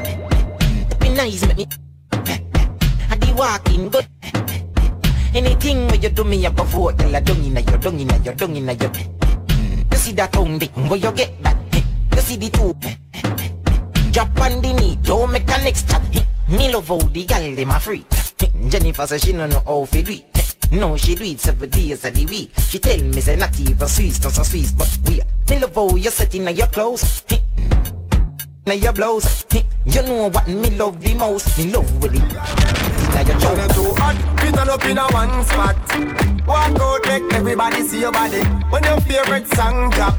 [1.00, 1.66] Be nice, make me.
[3.10, 4.06] I be walking good.
[5.34, 8.32] Anything where you do me up before, girl, I don't inna, you don't inna, you
[8.32, 8.90] don't inna, you.
[9.90, 11.56] You see that tongue where you get that?
[12.14, 12.76] You see the two.
[14.12, 16.00] Drop on the knee, don't make a next chat.
[16.48, 18.06] Me love how the gal dem a free.
[18.68, 20.35] Jennifer say she no know how fi do it.
[20.72, 22.50] No, she do it seven days of the week.
[22.58, 25.20] She tell me say not even Swiss, not so Swiss, but we.
[25.48, 27.24] Me love how you set in your clothes.
[28.66, 29.44] Now your blouse,
[29.84, 31.56] you know what me love the most.
[31.56, 32.85] Me love with it.
[33.16, 35.76] Now your When you too hot, we turn up in a one spot.
[36.46, 38.42] Walk out, make everybody see your body.
[38.68, 40.14] When your favorite song drop,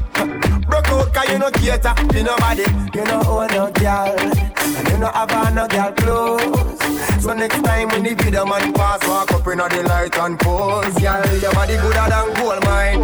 [0.65, 2.65] broke out 'cause you no cater to nobody.
[2.95, 6.79] You know own no girl, and you no have no girl clothes.
[7.21, 10.95] So next time when the video man pass, walk up in the light and pose.
[10.95, 12.99] Girl, your body gooder than gold mine.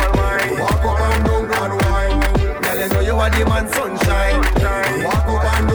[0.60, 2.20] Walk up and down and wine.
[2.64, 4.42] Girl, you know you are the man sunshine.
[5.06, 5.73] Walk up and down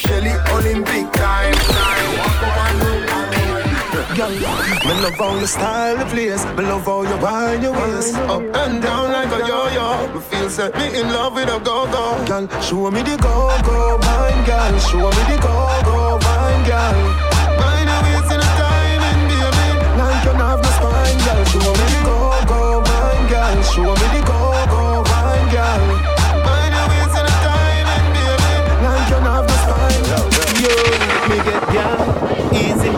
[0.00, 1.54] Shelly, Olympic time.
[2.56, 2.80] Wine.
[4.16, 6.42] Girl, me love how you style the place.
[6.56, 10.08] Me love how you wind your waist up and down like a yo-yo.
[10.14, 12.24] Me feel set me in love with a go-go.
[12.26, 14.78] Girl, show me the go-go, wine, girl.
[14.88, 16.96] Show me the go-go, wine, girl.
[17.60, 19.68] Mind your waist in the time and baby,
[20.00, 21.44] like you have no spine, girl.
[21.52, 23.62] Show me the go-go, wine, girl.
[23.68, 25.99] Show me the go-go, wine, girl.
[31.30, 31.62] Me get
[32.52, 32.90] easy.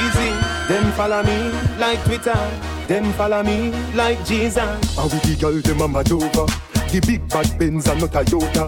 [0.00, 0.30] Easy.
[0.68, 2.38] Them follow me like Twitter.
[2.86, 4.58] Them follow me like Jesus.
[4.98, 6.46] And with the girl dem a mad over
[6.92, 8.66] The big bad Benz and not a Toyota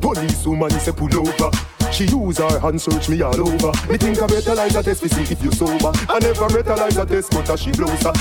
[0.00, 1.50] Police woman say pull over
[1.92, 5.02] She use her hand search me all over Me think I better like a test
[5.02, 8.12] to see if you sober I never better like a test but she blows her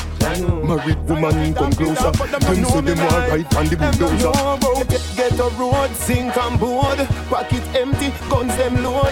[0.63, 4.57] Married woman come closer Them say them want ride on the bulldozer
[4.89, 6.97] Get, get a road, sink and board.
[7.29, 9.11] Pocket empty, guns them load.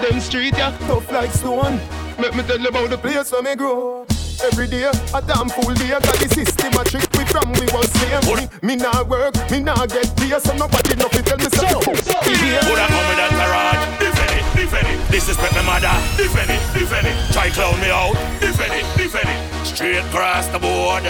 [0.00, 1.80] Them street yeah, tough like stone.
[2.18, 4.06] Make me tell you about the place where me grow.
[4.44, 7.88] Every day, a damn full day, got the system a trick we from we was
[7.92, 8.52] slave.
[8.62, 11.64] Me me nah work, me nah get pay, so nobody know fi tell me so.
[11.66, 15.10] Woulda come with that garage, defend it, defend it.
[15.10, 17.16] Disrespect my mother, defend it, defend it.
[17.32, 19.66] Try clown me out, defend it, defend it.
[19.66, 21.04] Straight across the board.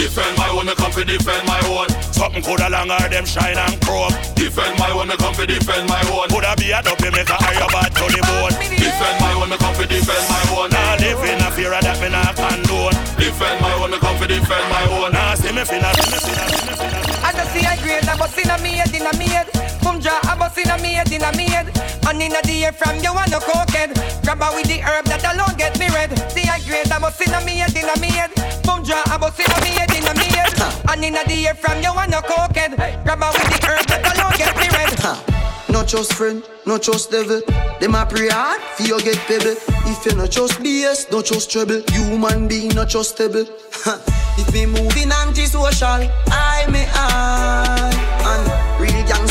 [0.00, 1.84] Defend my own, me come for defend my own.
[2.16, 4.16] Something coulda longer them shine and chrome.
[4.32, 6.24] Defend my own, me come for defend my own.
[6.32, 8.56] Coulda be a dopey make a higher bad to the bone.
[8.80, 10.70] Defend my own, me come for defend my own.
[10.72, 12.96] Nah live in a fear of that me nah condone.
[13.20, 15.12] Defend my own, me come for defend my own.
[15.12, 17.20] Nah see me finna, see me finna, see me finna.
[17.20, 19.69] I just see a grade, I bust see a me head, in a me head.
[19.82, 21.68] Boom draw, I bust in a head, in a head.
[22.06, 23.94] And in a the air from you and no cokehead.
[24.22, 26.10] Grab with the herb that alone get me red.
[26.32, 28.30] See a grade, I bust in a head, in a head.
[28.64, 30.52] Boom draw, I bust in a head, in a head.
[30.90, 32.76] And in a the air from you and no cokehead.
[33.04, 35.30] Grab with the herb that alone get me red.
[35.70, 37.40] No trust friend, no trust devil.
[37.78, 39.54] Them a pray hard, for you get pebble.
[39.86, 41.82] If you no trust BS, no trust trouble.
[41.92, 43.46] Human being no trustable.
[44.38, 47.90] if me moving anti-social, I may I.
[48.24, 48.59] And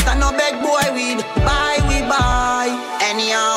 [0.00, 1.24] gangsta no beg boy weed.
[1.44, 2.68] Buy we buy.
[3.02, 3.54] Anyhow,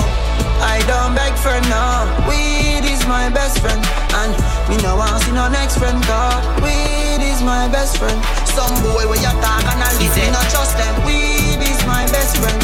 [0.62, 2.06] I don't beg for now.
[2.28, 3.80] Weed is my best friend.
[4.16, 4.32] And
[4.70, 6.02] me no want see no next friend.
[6.04, 8.20] Cause weed is my best friend.
[8.48, 10.94] Some boy when you talk and I listen, not trust them.
[11.06, 12.60] Weed is my best friend.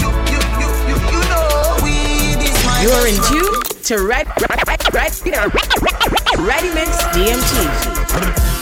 [0.00, 3.64] You, you, you, you, you know, weed is my You are in friend.
[3.64, 5.12] tune to Red, Red, Red,
[6.38, 8.53] Ready Mix DMT.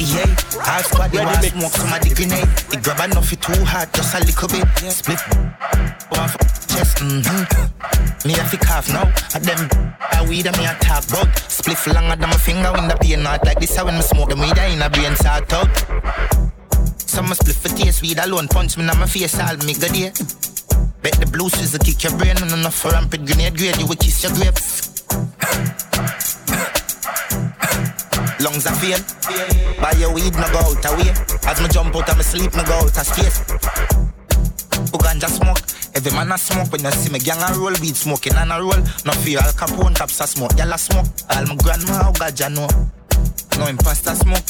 [0.00, 0.24] Yeah,
[0.64, 2.48] half squad, they want smoke somebody grenade.
[2.72, 4.66] It grab enough, it too hard, just a little bit.
[4.90, 5.20] Split
[6.08, 6.38] one for
[6.72, 8.26] chest, mm-hmm.
[8.26, 9.68] Me a fi cough now, at them
[10.16, 11.28] a weed and me a talk about.
[11.52, 13.76] Spliff longer than my finger when the pain not like this.
[13.76, 15.68] When me smoke them weed, I in a brain sort out.
[16.96, 19.92] Some a split for taste weed alone, punch me in my face, all me good
[19.92, 20.12] there.
[21.02, 23.96] Bet the blue scissor kick your brain, and enough for rampant grenade grade, you will
[23.96, 24.89] kiss your grapes.
[28.60, 29.00] Lungs are fail.
[29.80, 31.10] Buy your weed, no go out away.
[31.48, 33.38] As me jump out of my sleep, no go out of space.
[34.92, 35.60] Who ganja smoke?
[35.94, 38.60] Every man a smoke when you see me gang a roll, weed smoking and a
[38.60, 38.76] roll.
[39.06, 41.06] No fear Al Capone caps a smoke, y'all a smoke.
[41.30, 42.68] All my grandma how ganja know.
[43.58, 44.44] No imposter smoke.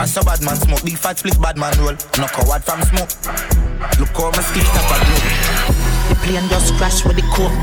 [0.00, 1.94] I saw bad man smoke, big fat split bad man roll.
[2.18, 3.10] No coward from smoke.
[4.00, 5.22] Look how my stick up a glow.
[6.08, 7.54] The plane just crash with the coke.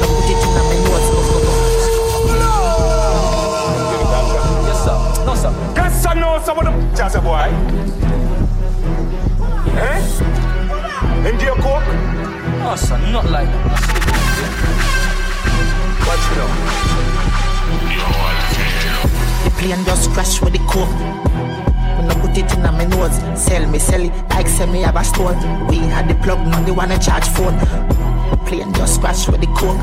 [0.00, 1.21] No put it in my nose.
[5.42, 5.50] Sir.
[5.50, 5.74] No, sir.
[5.74, 7.50] Cause I know some of them jazz boy.
[9.76, 11.28] Eh?
[11.28, 11.86] Into your coke?
[12.60, 12.98] No, sir.
[13.10, 13.80] Not like that.
[16.06, 16.38] Watch it
[19.44, 20.88] The plane just crash with the coke.
[21.98, 24.96] When I put it in my nose, sell me, sell it like sell me have
[24.96, 25.34] a store.
[25.68, 27.56] We had the plug, now they wanna charge phone.
[28.30, 29.78] The plane just crash with the coke.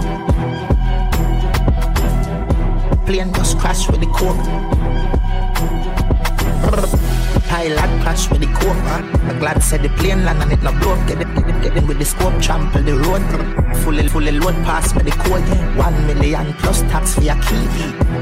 [3.05, 4.78] Plane just crash with the coke.
[7.49, 9.39] Pilot crash with the coke, man.
[9.39, 10.95] Glad said the plane land and it no blow.
[11.07, 13.23] Get it, get it, get in with the scope, trample the road.
[13.77, 15.41] Fully, fully load pass me the code.
[15.75, 17.65] One million plus tax for your key.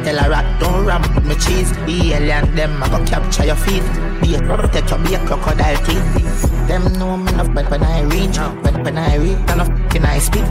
[0.04, 1.72] Tell a rat don't ramp with me cheese.
[1.86, 3.84] The alien them I go capture your feet.
[4.22, 6.68] Be a take your be a crocodile teeth.
[6.68, 10.20] Them know me enough but when I reach, when, when I reach, enough can I
[10.20, 10.48] speak.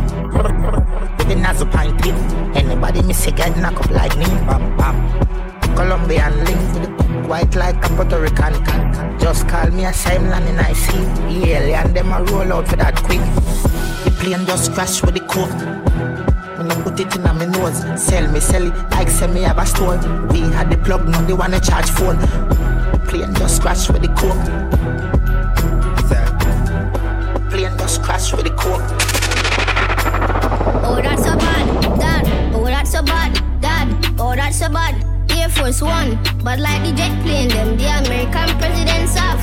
[1.19, 2.05] With the nozzle pint.
[2.57, 4.27] Anybody miss a get knock up like me.
[4.27, 5.56] Bam, bam.
[5.75, 8.65] Colombian link with the white like a Puerto Rican.
[8.65, 11.05] Can Just call me a land and I see.
[11.29, 13.21] The alien them a roll out for that quick.
[14.05, 15.51] The plane just crash with the coke.
[16.59, 19.59] When I put it in my nose, sell me, sell it like say me have
[19.59, 19.99] a store.
[20.31, 22.19] We had the plug, now they wanna charge phone.
[22.19, 24.37] The plane just crash with the coke.
[27.51, 28.83] Plane just crash with the coke.
[30.85, 32.55] Oh, that's so bad, Dad.
[32.55, 34.15] Oh, that's so bad, Dad.
[34.19, 35.16] Oh, that's so bad.
[35.47, 39.39] Air Force One, but like the jet plane, them the American presidents have.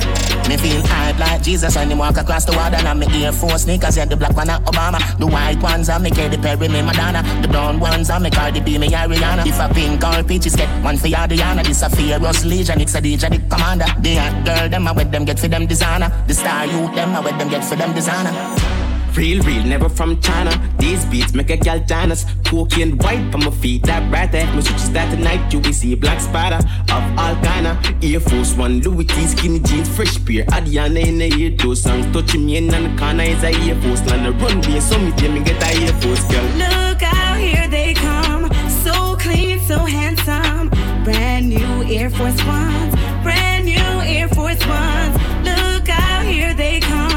[0.46, 3.32] Me feel hype like Jesus when he walk across the water And i me Air
[3.32, 5.00] Force sneakers, yeah, the black one are Obama.
[5.18, 7.22] The white ones are me Katy Perry, me Madonna.
[7.40, 9.46] The brown ones are me Cardi B, me Ariana.
[9.46, 13.00] If a pink or peaches get one for Adriana This a Fearless Legion, it's a
[13.00, 13.86] DJ, the commander.
[14.02, 16.12] The hot girl, them a wet them get for them designer.
[16.26, 18.73] The star youth, them a wet them get for them designer
[19.16, 20.50] Real, real, never from China.
[20.78, 22.24] These beats make a gal us.
[22.44, 24.44] Cocaine white on my feet, that right there.
[24.54, 27.78] Me switches that tonight, you will see black spider of all kinda.
[28.02, 30.44] Air Force One, Louis T, skinny jeans, fresh pair.
[30.46, 34.04] Adiana in the ear, those songs touching me in the corner is a Air Force.
[34.06, 36.44] Land the runway, so me tell me get a Air Force girl.
[36.58, 38.50] Look out, here they come.
[38.82, 40.70] So clean, so handsome.
[41.04, 42.94] Brand new Air Force Ones.
[43.22, 45.14] Brand new Air Force Ones.
[45.44, 47.13] Look out, here they come.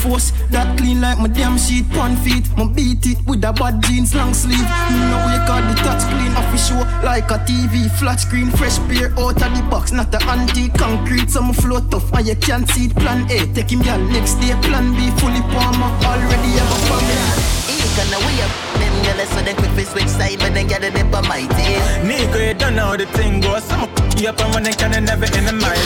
[0.00, 2.46] Force that clean like like my damn sheet, one feet.
[2.56, 4.58] My beat it with a bad jeans, long sleeve.
[4.58, 8.78] You know you got the touch clean, off show like a TV, flat screen, fresh
[8.86, 11.30] beer out of the box, not the antique concrete.
[11.30, 12.94] Some float tough, and you can't see it.
[12.94, 14.54] Plan A, take him y'all next day.
[14.62, 17.50] Plan B, fully palmer, already have a family.
[17.96, 20.94] Gonna we up them girls so they quick fi switch side, but then get it
[20.94, 21.82] up on my teeth.
[22.06, 23.64] Nigga, you don't know how the thing goes.
[23.64, 25.80] Some you up and running can never in the mind.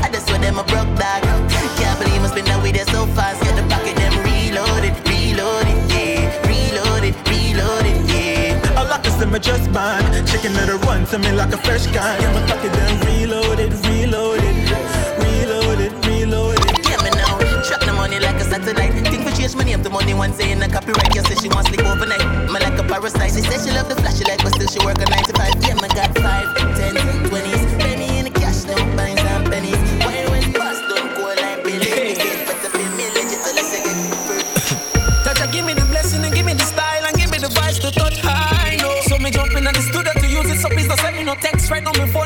[0.00, 1.22] I just swear them a broke dog.
[1.76, 3.49] Can't believe must been that way there so fast.
[9.20, 9.26] Yeah.
[9.26, 12.20] I like to just bang, chicken little run to me like a fresh gun.
[12.20, 14.56] Get my pocket them reloaded, reloaded,
[15.20, 16.88] reloaded, reloaded.
[16.88, 18.92] Yeah, me now, trap the money like a satellite.
[19.08, 21.14] Think for chase money up the money one saying a copyright.
[21.14, 22.24] You say she wants sleep overnight.
[22.50, 23.32] Me like a parasite.
[23.32, 25.54] She says she love the flashy light, but still she work a nine to five.
[25.60, 26.49] Yeah, me got five,
[41.92, 42.19] text right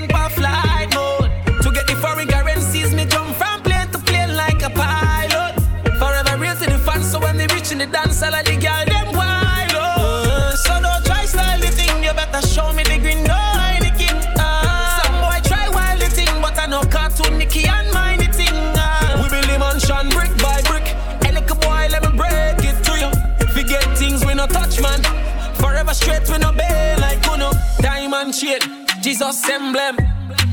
[29.75, 30.07] emblem.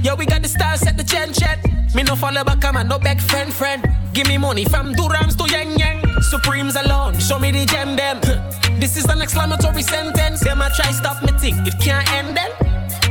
[0.04, 1.64] Yo, we got the style, set the chain check.
[1.94, 3.84] Me no follow back, I'm no beg friend, friend.
[4.14, 6.22] Give me money from Durams to Yang Yang.
[6.22, 8.20] Supremes alone, show me the gem them.
[8.80, 10.40] This is an exclamatory sentence.
[10.40, 12.52] Them I try stop me think it can't end then.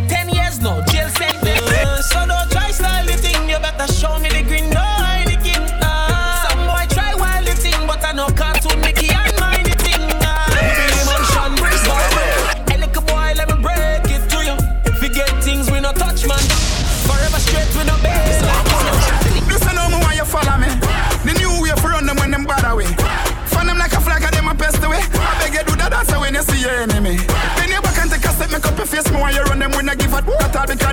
[0.08, 1.60] Ten years no jail sentence.
[2.10, 4.29] So don't try style the thing, you better show me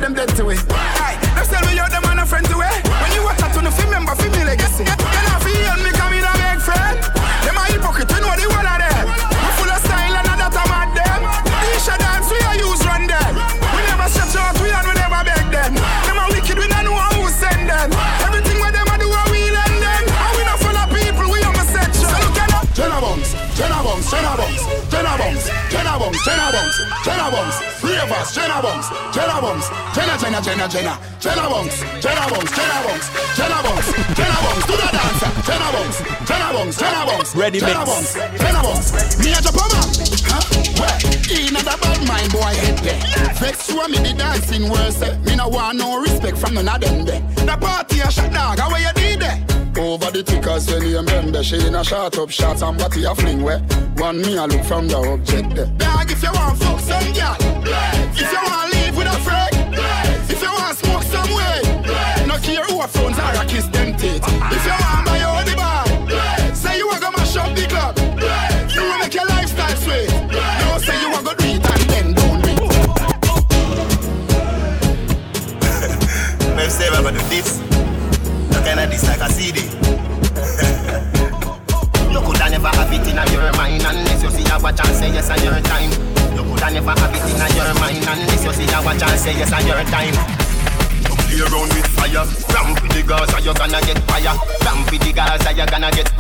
[0.08, 0.60] them dead to it.
[0.72, 2.80] Aye, them tell me you're them and a friend to it.
[2.88, 4.88] When you watch that to the film, remember film me legacy.
[4.88, 6.96] You not feel me come in a big friend.
[7.44, 9.04] Them a hypocrite, you know the one of them.
[9.04, 11.22] We full of style and that I'm at them.
[11.28, 13.34] Are dance we are use run them.
[13.76, 15.72] We never stretch out, we and we never beg them.
[15.76, 17.92] Them a wicked, we don't know who send them.
[18.24, 20.04] Everything what them a do, we lend them.
[20.08, 22.08] And we not full of people, we homosexual.
[22.08, 24.40] So look at Jenna Bunks, Jenna Bunks, Jenna
[25.20, 25.44] Bunks,
[27.04, 29.68] Jenna Bunks, Ravers, Jenna Bunks,
[30.18, 33.08] Jenna Jenna, Jenna, Jenna, Jenna, Jenna Bunks, Jenna Bunks,
[33.38, 33.88] Jenna Bunks,
[34.18, 35.98] Jenna Bunks, do the dancer, Jenna Bunks,
[36.28, 37.90] Jenna Bunks, Jenna Bunks, Ready Jenna mix.
[37.90, 39.82] Bunks, Jenna Bunks, me a Japama,
[40.26, 40.42] huh?
[40.80, 40.98] Where?
[41.38, 43.34] In a bad mind boy head there.
[43.36, 45.02] Vex show me the dancing worse.
[45.02, 45.18] eh.
[45.20, 47.22] Me no want no respect from none of them there.
[47.46, 49.44] The party a shot dog, how you did there?
[49.78, 53.14] Over the tickers when you remember She in a shot up shots and what you
[53.14, 53.60] fling where
[53.98, 57.36] One me a look from the object there Dog if you want fuck some girl
[58.18, 59.47] If you want live with a friend
[61.38, 61.62] way.
[62.28, 64.24] No care who phones or a kiss them teeth.
[64.26, 64.87] If you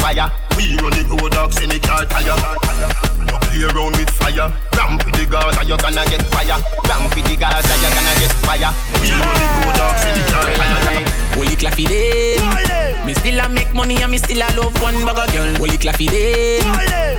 [0.07, 0.31] fire.
[0.55, 2.31] We run the road dogs in the car tire.
[3.27, 4.47] You play around with fire,
[4.79, 6.59] ramp with the Gaza, you're gonna get fire.
[6.87, 8.71] Ramp with the Gaza, you're gonna get fire.
[9.03, 11.03] We run the road dogs in the car tire.
[11.35, 13.05] Holy claffy them.
[13.05, 15.51] Me still a make money and me still a love one bag girl.
[15.59, 16.63] Holy claffy them.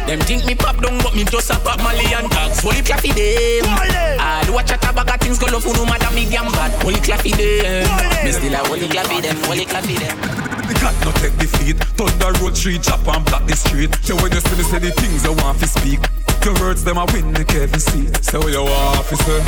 [0.09, 2.61] Them think me pop down but me just a pop Molly and tags.
[2.61, 3.68] Holy claffy them.
[3.68, 6.72] I do a chat a bag of things go love who no matter me bad.
[6.82, 7.84] Holy claffy them.
[8.24, 9.36] Me still a holy claffy them.
[9.45, 10.48] Holy claffy them.
[10.69, 11.81] The cat no take defeat.
[11.97, 13.89] Thunder road street, chop and block the street.
[14.05, 16.01] So when you see me say the things I want to speak,
[16.45, 18.12] your words them a win the Kevin seat.
[18.23, 19.41] Say what you want, officer.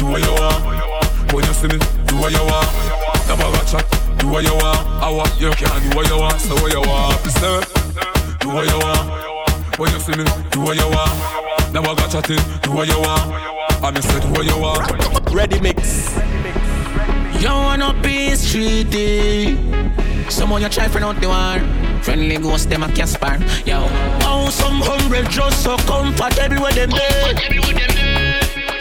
[0.00, 0.64] Do what you want.
[1.36, 1.76] When you see me,
[2.08, 2.72] do what you want.
[3.28, 3.84] Never got chat.
[4.16, 4.80] Do what you want.
[5.04, 6.40] I want you can do what you want.
[6.40, 7.60] Say what you want, officer.
[8.40, 9.76] Do what you want.
[9.78, 11.72] When you see me, do what you want.
[11.72, 12.40] Never got chatting.
[12.64, 13.28] Do what you want.
[13.84, 14.88] I me say do what you want.
[15.36, 16.16] Ready mix.
[17.40, 19.80] You wanna be streety.
[20.30, 21.58] Someone you try for not the war.
[22.02, 23.36] Friendly ghost them a Casper.
[23.66, 23.86] Yo,
[24.22, 27.34] oh some hungry just so comfortable with them there.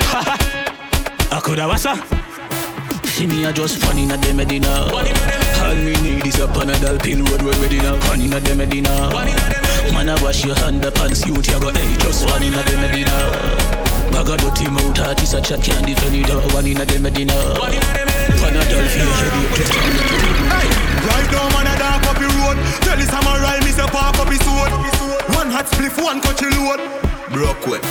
[1.31, 1.95] I coulda wassa.
[3.07, 4.69] See me a just funny na dem Medina.
[4.93, 7.99] All me need is a Panadol pill road road ready now.
[8.01, 9.09] Funny na dem Medina.
[9.91, 11.75] Man I wash your hand up and see what you got.
[11.75, 13.11] Hey, just one in a dem Medina.
[14.13, 16.53] Bag a dirty mouth, heart is a chat can't defend it.
[16.53, 17.33] One in a dem Medina.
[17.33, 18.08] Panadol for your headache,
[18.53, 20.39] just a little
[20.99, 22.57] Right now, man, a dark up the road.
[22.81, 24.71] Tell his hammer ride, me say park up his sword.
[25.37, 26.81] One hot spliff, one cut load.
[27.31, 27.81] Broke way.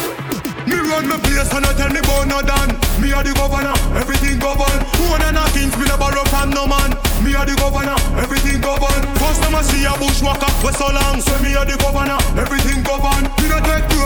[0.66, 2.74] Me run my place and I tell me about no done.
[3.00, 4.78] Me a the governor, everything govern.
[5.08, 6.92] One and a kings, me never run from no man.
[7.24, 9.00] Me a the governor, everything govern.
[9.16, 11.22] First time I see a bushwalker for so long.
[11.22, 13.24] So me a the governor, everything govern.
[13.40, 13.97] Me not take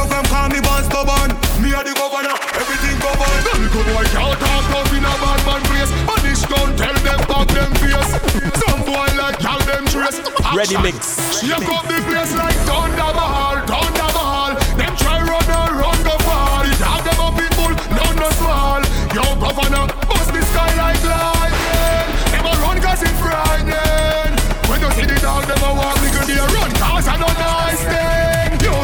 [10.18, 10.56] y'all them trace.
[10.56, 11.42] Ready mix.
[11.42, 14.52] You got the place like thunder mahal, thunder mahal.
[14.76, 16.64] Them try run and run go far.
[16.66, 18.82] It have them up people, none no small.
[19.14, 22.08] Yo governor, bust the sky like lightning.
[22.32, 24.32] Them a run cause it's frightening.
[24.68, 27.82] When you see the dog, them a walk, nigga, they run cause I no nice
[27.88, 28.50] thing.
[28.64, 28.74] Yo.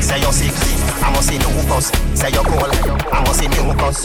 [0.00, 0.54] Say you're sick,
[1.02, 1.92] I must see mucus.
[2.14, 2.72] Say you're cold,
[3.12, 4.04] I must see mucus.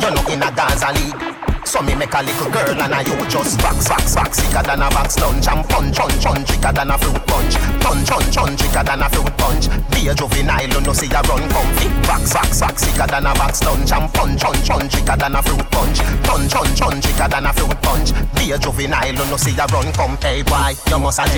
[0.00, 1.37] You're not in a dance league.
[1.68, 4.80] So me make a little girl and I you just box, box, box Sicker than
[4.80, 6.48] a box lunch and punch, punch, punch.
[6.48, 7.60] Tricker than a fruit punch.
[7.84, 8.60] Punch, punch, punch.
[8.62, 9.68] Tricker than a fruit punch.
[9.92, 11.92] Be a juvenile, you know see a run comfy.
[12.08, 14.92] Box, box, box Sicker than a box lunch and punch, punch, punch.
[14.96, 15.98] Tricker than a fruit punch.
[16.24, 17.04] Punch, punch, punch.
[17.04, 18.08] Tricker than a fruit punch.
[18.32, 20.24] Be a juvenile, you know see a run comfy.
[20.24, 20.72] Hey, why?
[20.88, 21.28] You must a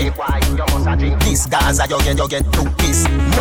[0.95, 2.71] drink This Gaza, you get, you get two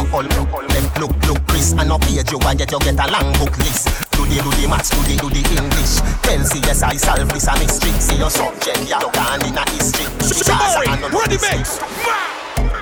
[0.09, 0.65] all, no all.
[0.65, 3.55] Them look, look, Chris And no page you and get, you get a long book
[3.59, 7.47] list the, do the maths, do the, do the English Tell see I solve this
[7.47, 7.91] a mystery.
[7.97, 10.05] See your subject, you gone in a history.
[11.09, 11.81] Ready mix.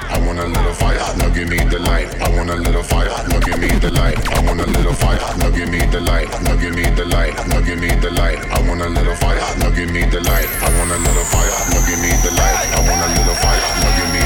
[0.07, 2.11] I want a little fire, now give me the light.
[2.19, 4.19] I want a little fire, now give me the light.
[4.29, 6.27] I want a little fire, now give me the light.
[6.43, 8.39] Now give me the light, now give me the light.
[8.51, 10.49] I want a little fire, now give me the light.
[10.63, 12.59] I want a little fire, now give me the light.
[12.75, 14.16] I want a little fire, now give me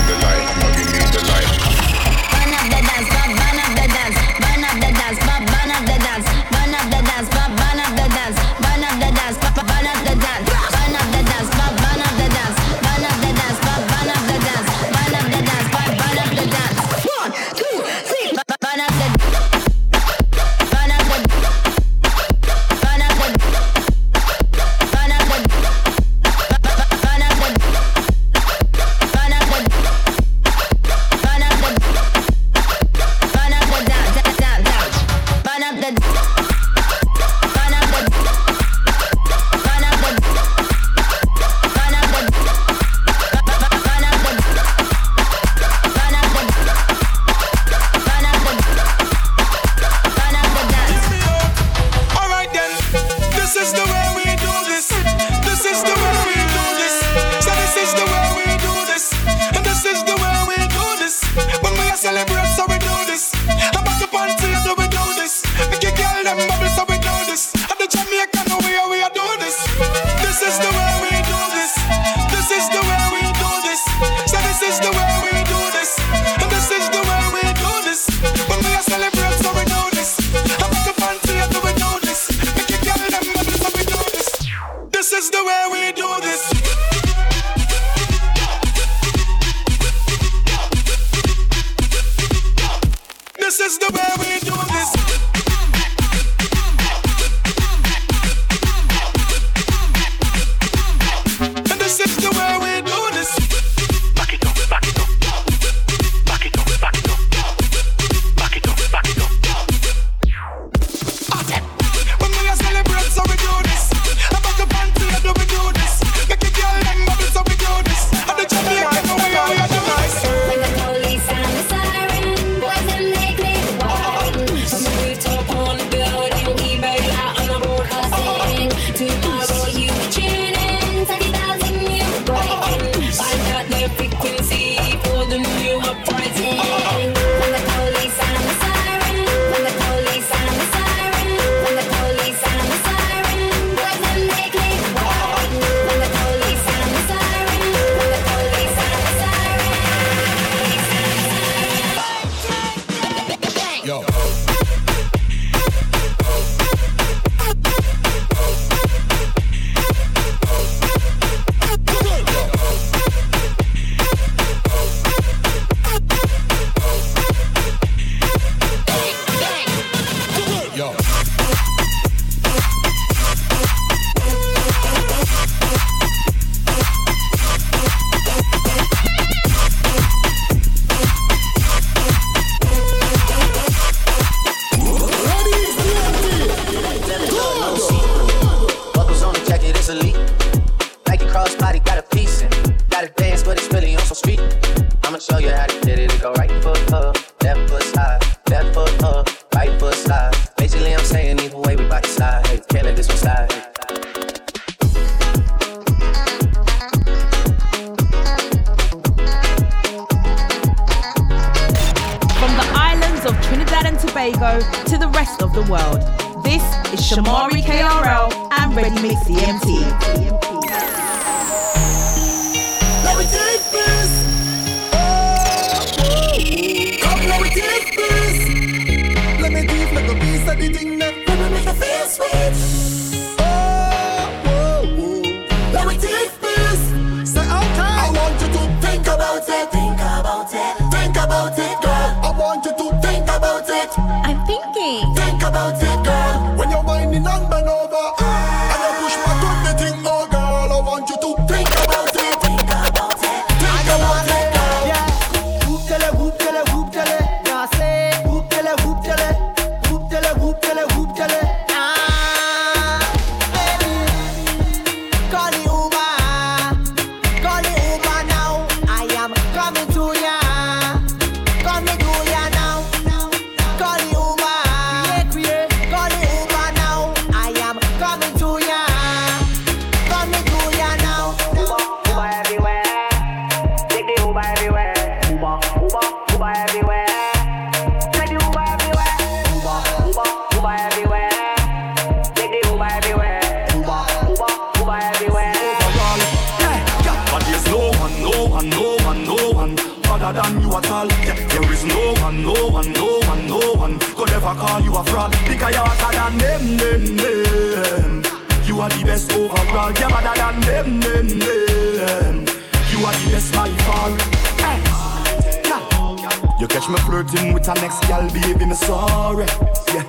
[316.82, 319.46] catch me flirting with a next gal, baby, me sorry.
[319.94, 320.04] Yeah.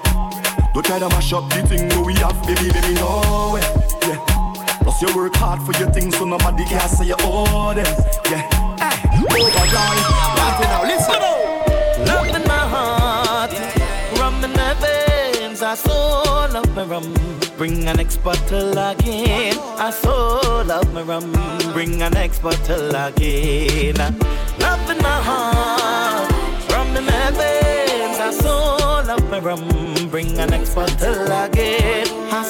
[0.72, 3.60] Don't try to mash up the thing that we have, baby, baby, no way.
[4.08, 4.18] Yeah.
[4.82, 7.84] Plus you work hard for your things, so nobody can say you owe them.
[8.30, 8.42] Yeah.
[8.78, 9.96] Hey, oh, overall.
[10.38, 11.20] Party now, listen.
[12.06, 13.52] Love in my heart,
[14.18, 15.62] rum in my veins.
[15.62, 15.92] I so
[16.52, 17.14] love my rum.
[17.58, 19.56] Bring an next bottle again.
[19.76, 21.32] I so love my rum.
[21.72, 23.96] Bring an next bottle again.
[24.58, 26.31] Love in my heart,
[27.08, 28.76] I so
[29.06, 29.68] love my rum.
[30.10, 32.06] Bring an next bottle again.
[32.32, 32.42] I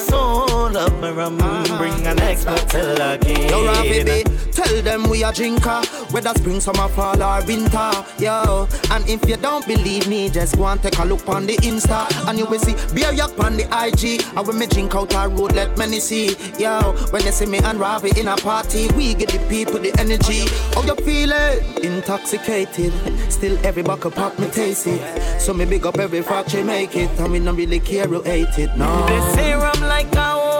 [0.63, 1.37] so love my rum.
[1.77, 3.49] Bring an next bottle again.
[3.49, 7.91] Yo, baby, tell them we a drinker, whether spring, summer, fall or winter.
[8.19, 11.55] Yo, and if you don't believe me, just go and take a look on the
[11.57, 14.23] Insta, and you will see beer yak on the IG.
[14.35, 16.35] And when me drink out our road, let many see.
[16.59, 19.93] Yo, when they see me and Ravi in a party, we get the people the
[19.99, 20.47] energy.
[20.73, 21.83] How you feeling?
[21.83, 22.93] Intoxicated,
[23.31, 25.41] still every buckle pop me taste it.
[25.41, 28.21] So me big up every fact, factory make it, and we not really care who
[28.21, 28.75] hate it.
[28.77, 29.05] No.
[29.07, 30.52] They say I'm like a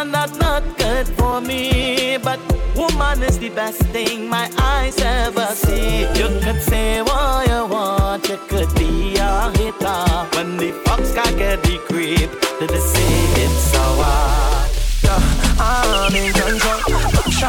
[0.00, 2.16] woman, that's not good for me.
[2.18, 2.40] But
[2.76, 6.00] woman is the best thing my eyes ever see.
[6.18, 10.04] You could say what you want, you could be a hitter.
[10.34, 12.30] When the fox can get the creep,
[12.60, 14.70] they say it's so hard.
[15.04, 16.80] Yeah, I'm in control.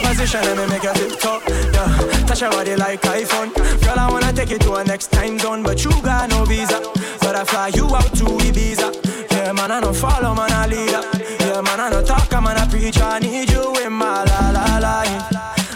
[0.02, 1.42] Position, let me make you tip top.
[1.48, 3.54] Yeah, touch your body like iPhone.
[3.84, 6.82] Girl, I wanna take it to a next time zone, but you got no visa.
[7.20, 9.32] But I fly you out to Ibiza.
[9.32, 11.21] Yeah, man, I don't follow, man, I lead up.
[11.62, 13.00] Yeah, man, I don't talk, man, I preach.
[13.02, 15.32] I need you in my la la life.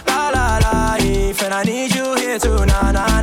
[0.07, 1.43] La la life.
[1.43, 2.91] And I need you here too, na.
[2.91, 3.14] Na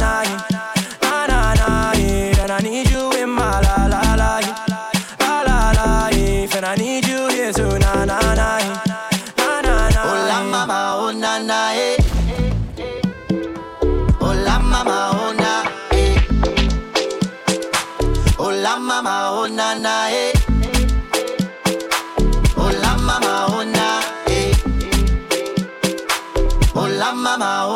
[27.03, 27.67] Oh la mama,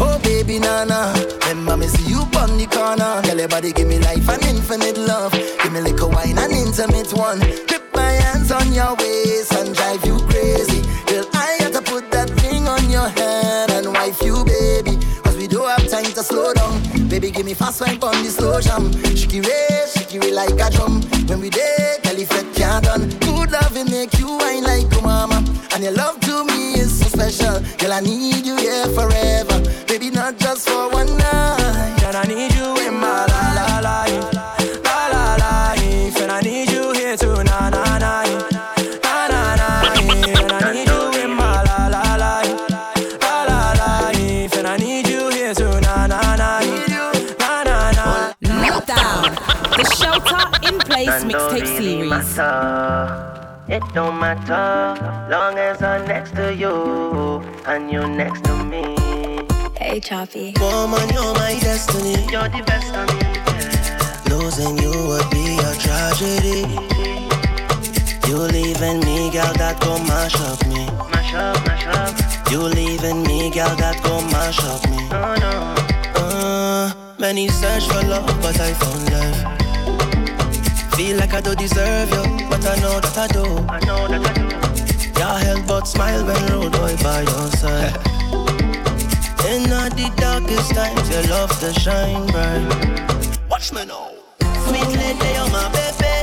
[0.00, 0.18] oh.
[0.22, 1.12] Baby nana,
[1.48, 3.20] remember me see you on the corner.
[3.22, 5.32] Tell your body give me life and infinite love.
[5.32, 7.40] Give me little wine and intimate one.
[7.68, 10.80] Grip my hands on your waist and drive you crazy.
[11.06, 14.96] Girl, I got to put that ring on your hand and wife you, baby.
[15.22, 16.80] Cause we don't have time to slow down.
[17.08, 18.92] Baby, give me fast wine on the slow jam.
[19.12, 21.02] Shiki ray, shiki ray like a drum.
[21.28, 23.10] When we there, it can't done.
[23.20, 25.44] Good love will make you wine like a mama.
[25.74, 27.60] And your love to me is special.
[27.78, 29.58] Girl, I need you here forever.
[29.86, 32.02] Baby, not just for one night.
[32.04, 34.34] And I need you in my la la life.
[34.84, 35.74] La la.
[36.22, 38.16] And I need you here too, na na na.
[50.68, 53.35] In Place mixtape series.
[53.68, 54.94] It don't matter,
[55.28, 58.94] long as I'm next to you and you're next to me.
[59.76, 60.54] Hey, Choppy.
[60.60, 62.14] Woman, you're my destiny.
[62.30, 64.30] You're the best of me.
[64.30, 66.62] No Losing you would be a tragedy.
[68.28, 70.86] You leaving me, girl, that go mash up me.
[71.10, 72.52] Mash up, mash up.
[72.52, 75.08] You leaving me, girl, that go mash up me.
[75.10, 75.74] Oh no.
[76.22, 79.55] Uh, many search for love, but I found love.
[80.96, 83.44] Feel like I don't deserve you, but I know that I do.
[83.68, 85.20] I know that I do.
[85.20, 87.96] Your help but smile when road boy by your side.
[89.52, 93.38] In all the darkest times, your love to shine bright.
[93.50, 94.08] Watch me now.
[94.64, 96.16] Sweet lady, you're my baby.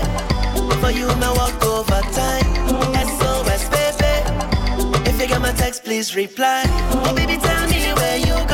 [0.82, 2.50] For you, me walk over time.
[2.98, 4.14] SOS, baby.
[5.08, 6.64] If you get my text, please reply.
[6.66, 8.53] Oh, baby, tell me where you gone.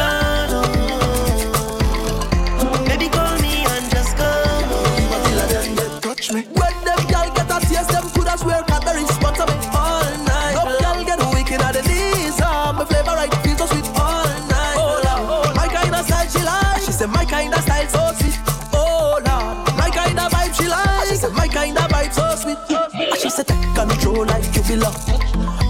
[23.88, 24.96] Control like you belong.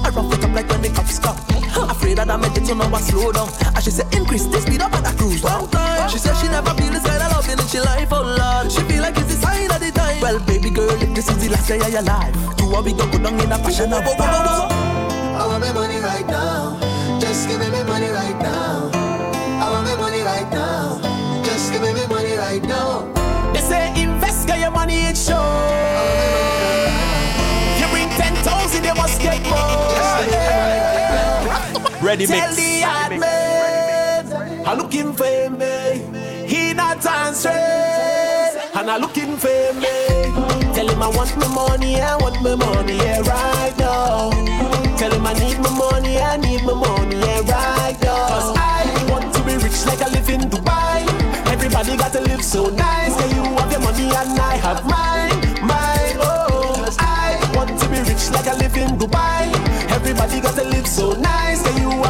[0.01, 1.37] I rough it up like when the cops come.
[1.89, 3.49] Afraid that I made it so now I slow down.
[3.75, 6.09] And she said increase the speed up and I cruise time.
[6.09, 8.71] She said she never feel this kind of love in she life, oh Lord.
[8.71, 10.21] She feel like it's the sign of the time.
[10.21, 12.93] Well, baby girl, if this is the last day of your life, you are we
[12.93, 16.79] go go down in a fashion of I want my money right now.
[17.19, 18.89] Just give me my money right now.
[18.93, 20.99] I want my money right now.
[21.43, 23.05] Just give me my money right now.
[23.53, 26.38] They say invest, get your money in show.
[32.09, 36.01] Ready Tell the hard man, I'm looking for me.
[36.47, 37.53] He not answering,
[38.73, 39.93] and I'm looking for me.
[40.73, 44.31] Tell him I want my money, I want my money, yeah, right now.
[44.97, 48.27] Tell him I need my money, I need my money, yeah, right now.
[48.33, 51.05] Cause I want to be rich like I live in Dubai.
[51.53, 53.13] Everybody got to live so nice.
[53.21, 56.89] Yeah, you have your money and I have mine, mine, oh.
[56.97, 59.53] I want to be rich like I live in Dubai.
[59.91, 61.68] Everybody got to live so nice.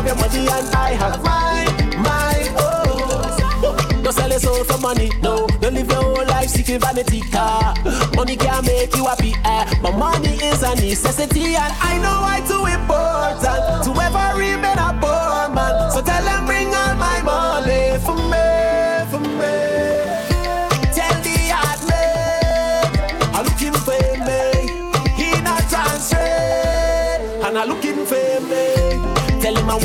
[0.10, 1.70] Your money and I have mine,
[2.02, 4.02] mine, oh.
[4.02, 5.46] Don't sell your soul for money, no.
[5.62, 7.76] Don't live your whole life seeking vanity car.
[8.16, 9.72] Money can make you happy, eh?
[9.84, 14.98] But money is a necessity, and I know why too important to ever remain a
[15.00, 15.92] poor man.
[15.92, 16.49] So tell them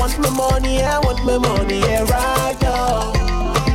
[0.05, 3.13] want my money, I want my money, yeah, right now.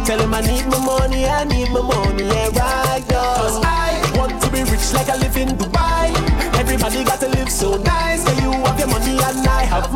[0.06, 3.34] Tell him I need my money, I need my money, yeah, right now.
[3.42, 6.14] Cause I want to be rich like I live in Dubai.
[6.54, 8.22] Everybody got to live so nice.
[8.28, 9.89] Yeah, you have your money and I have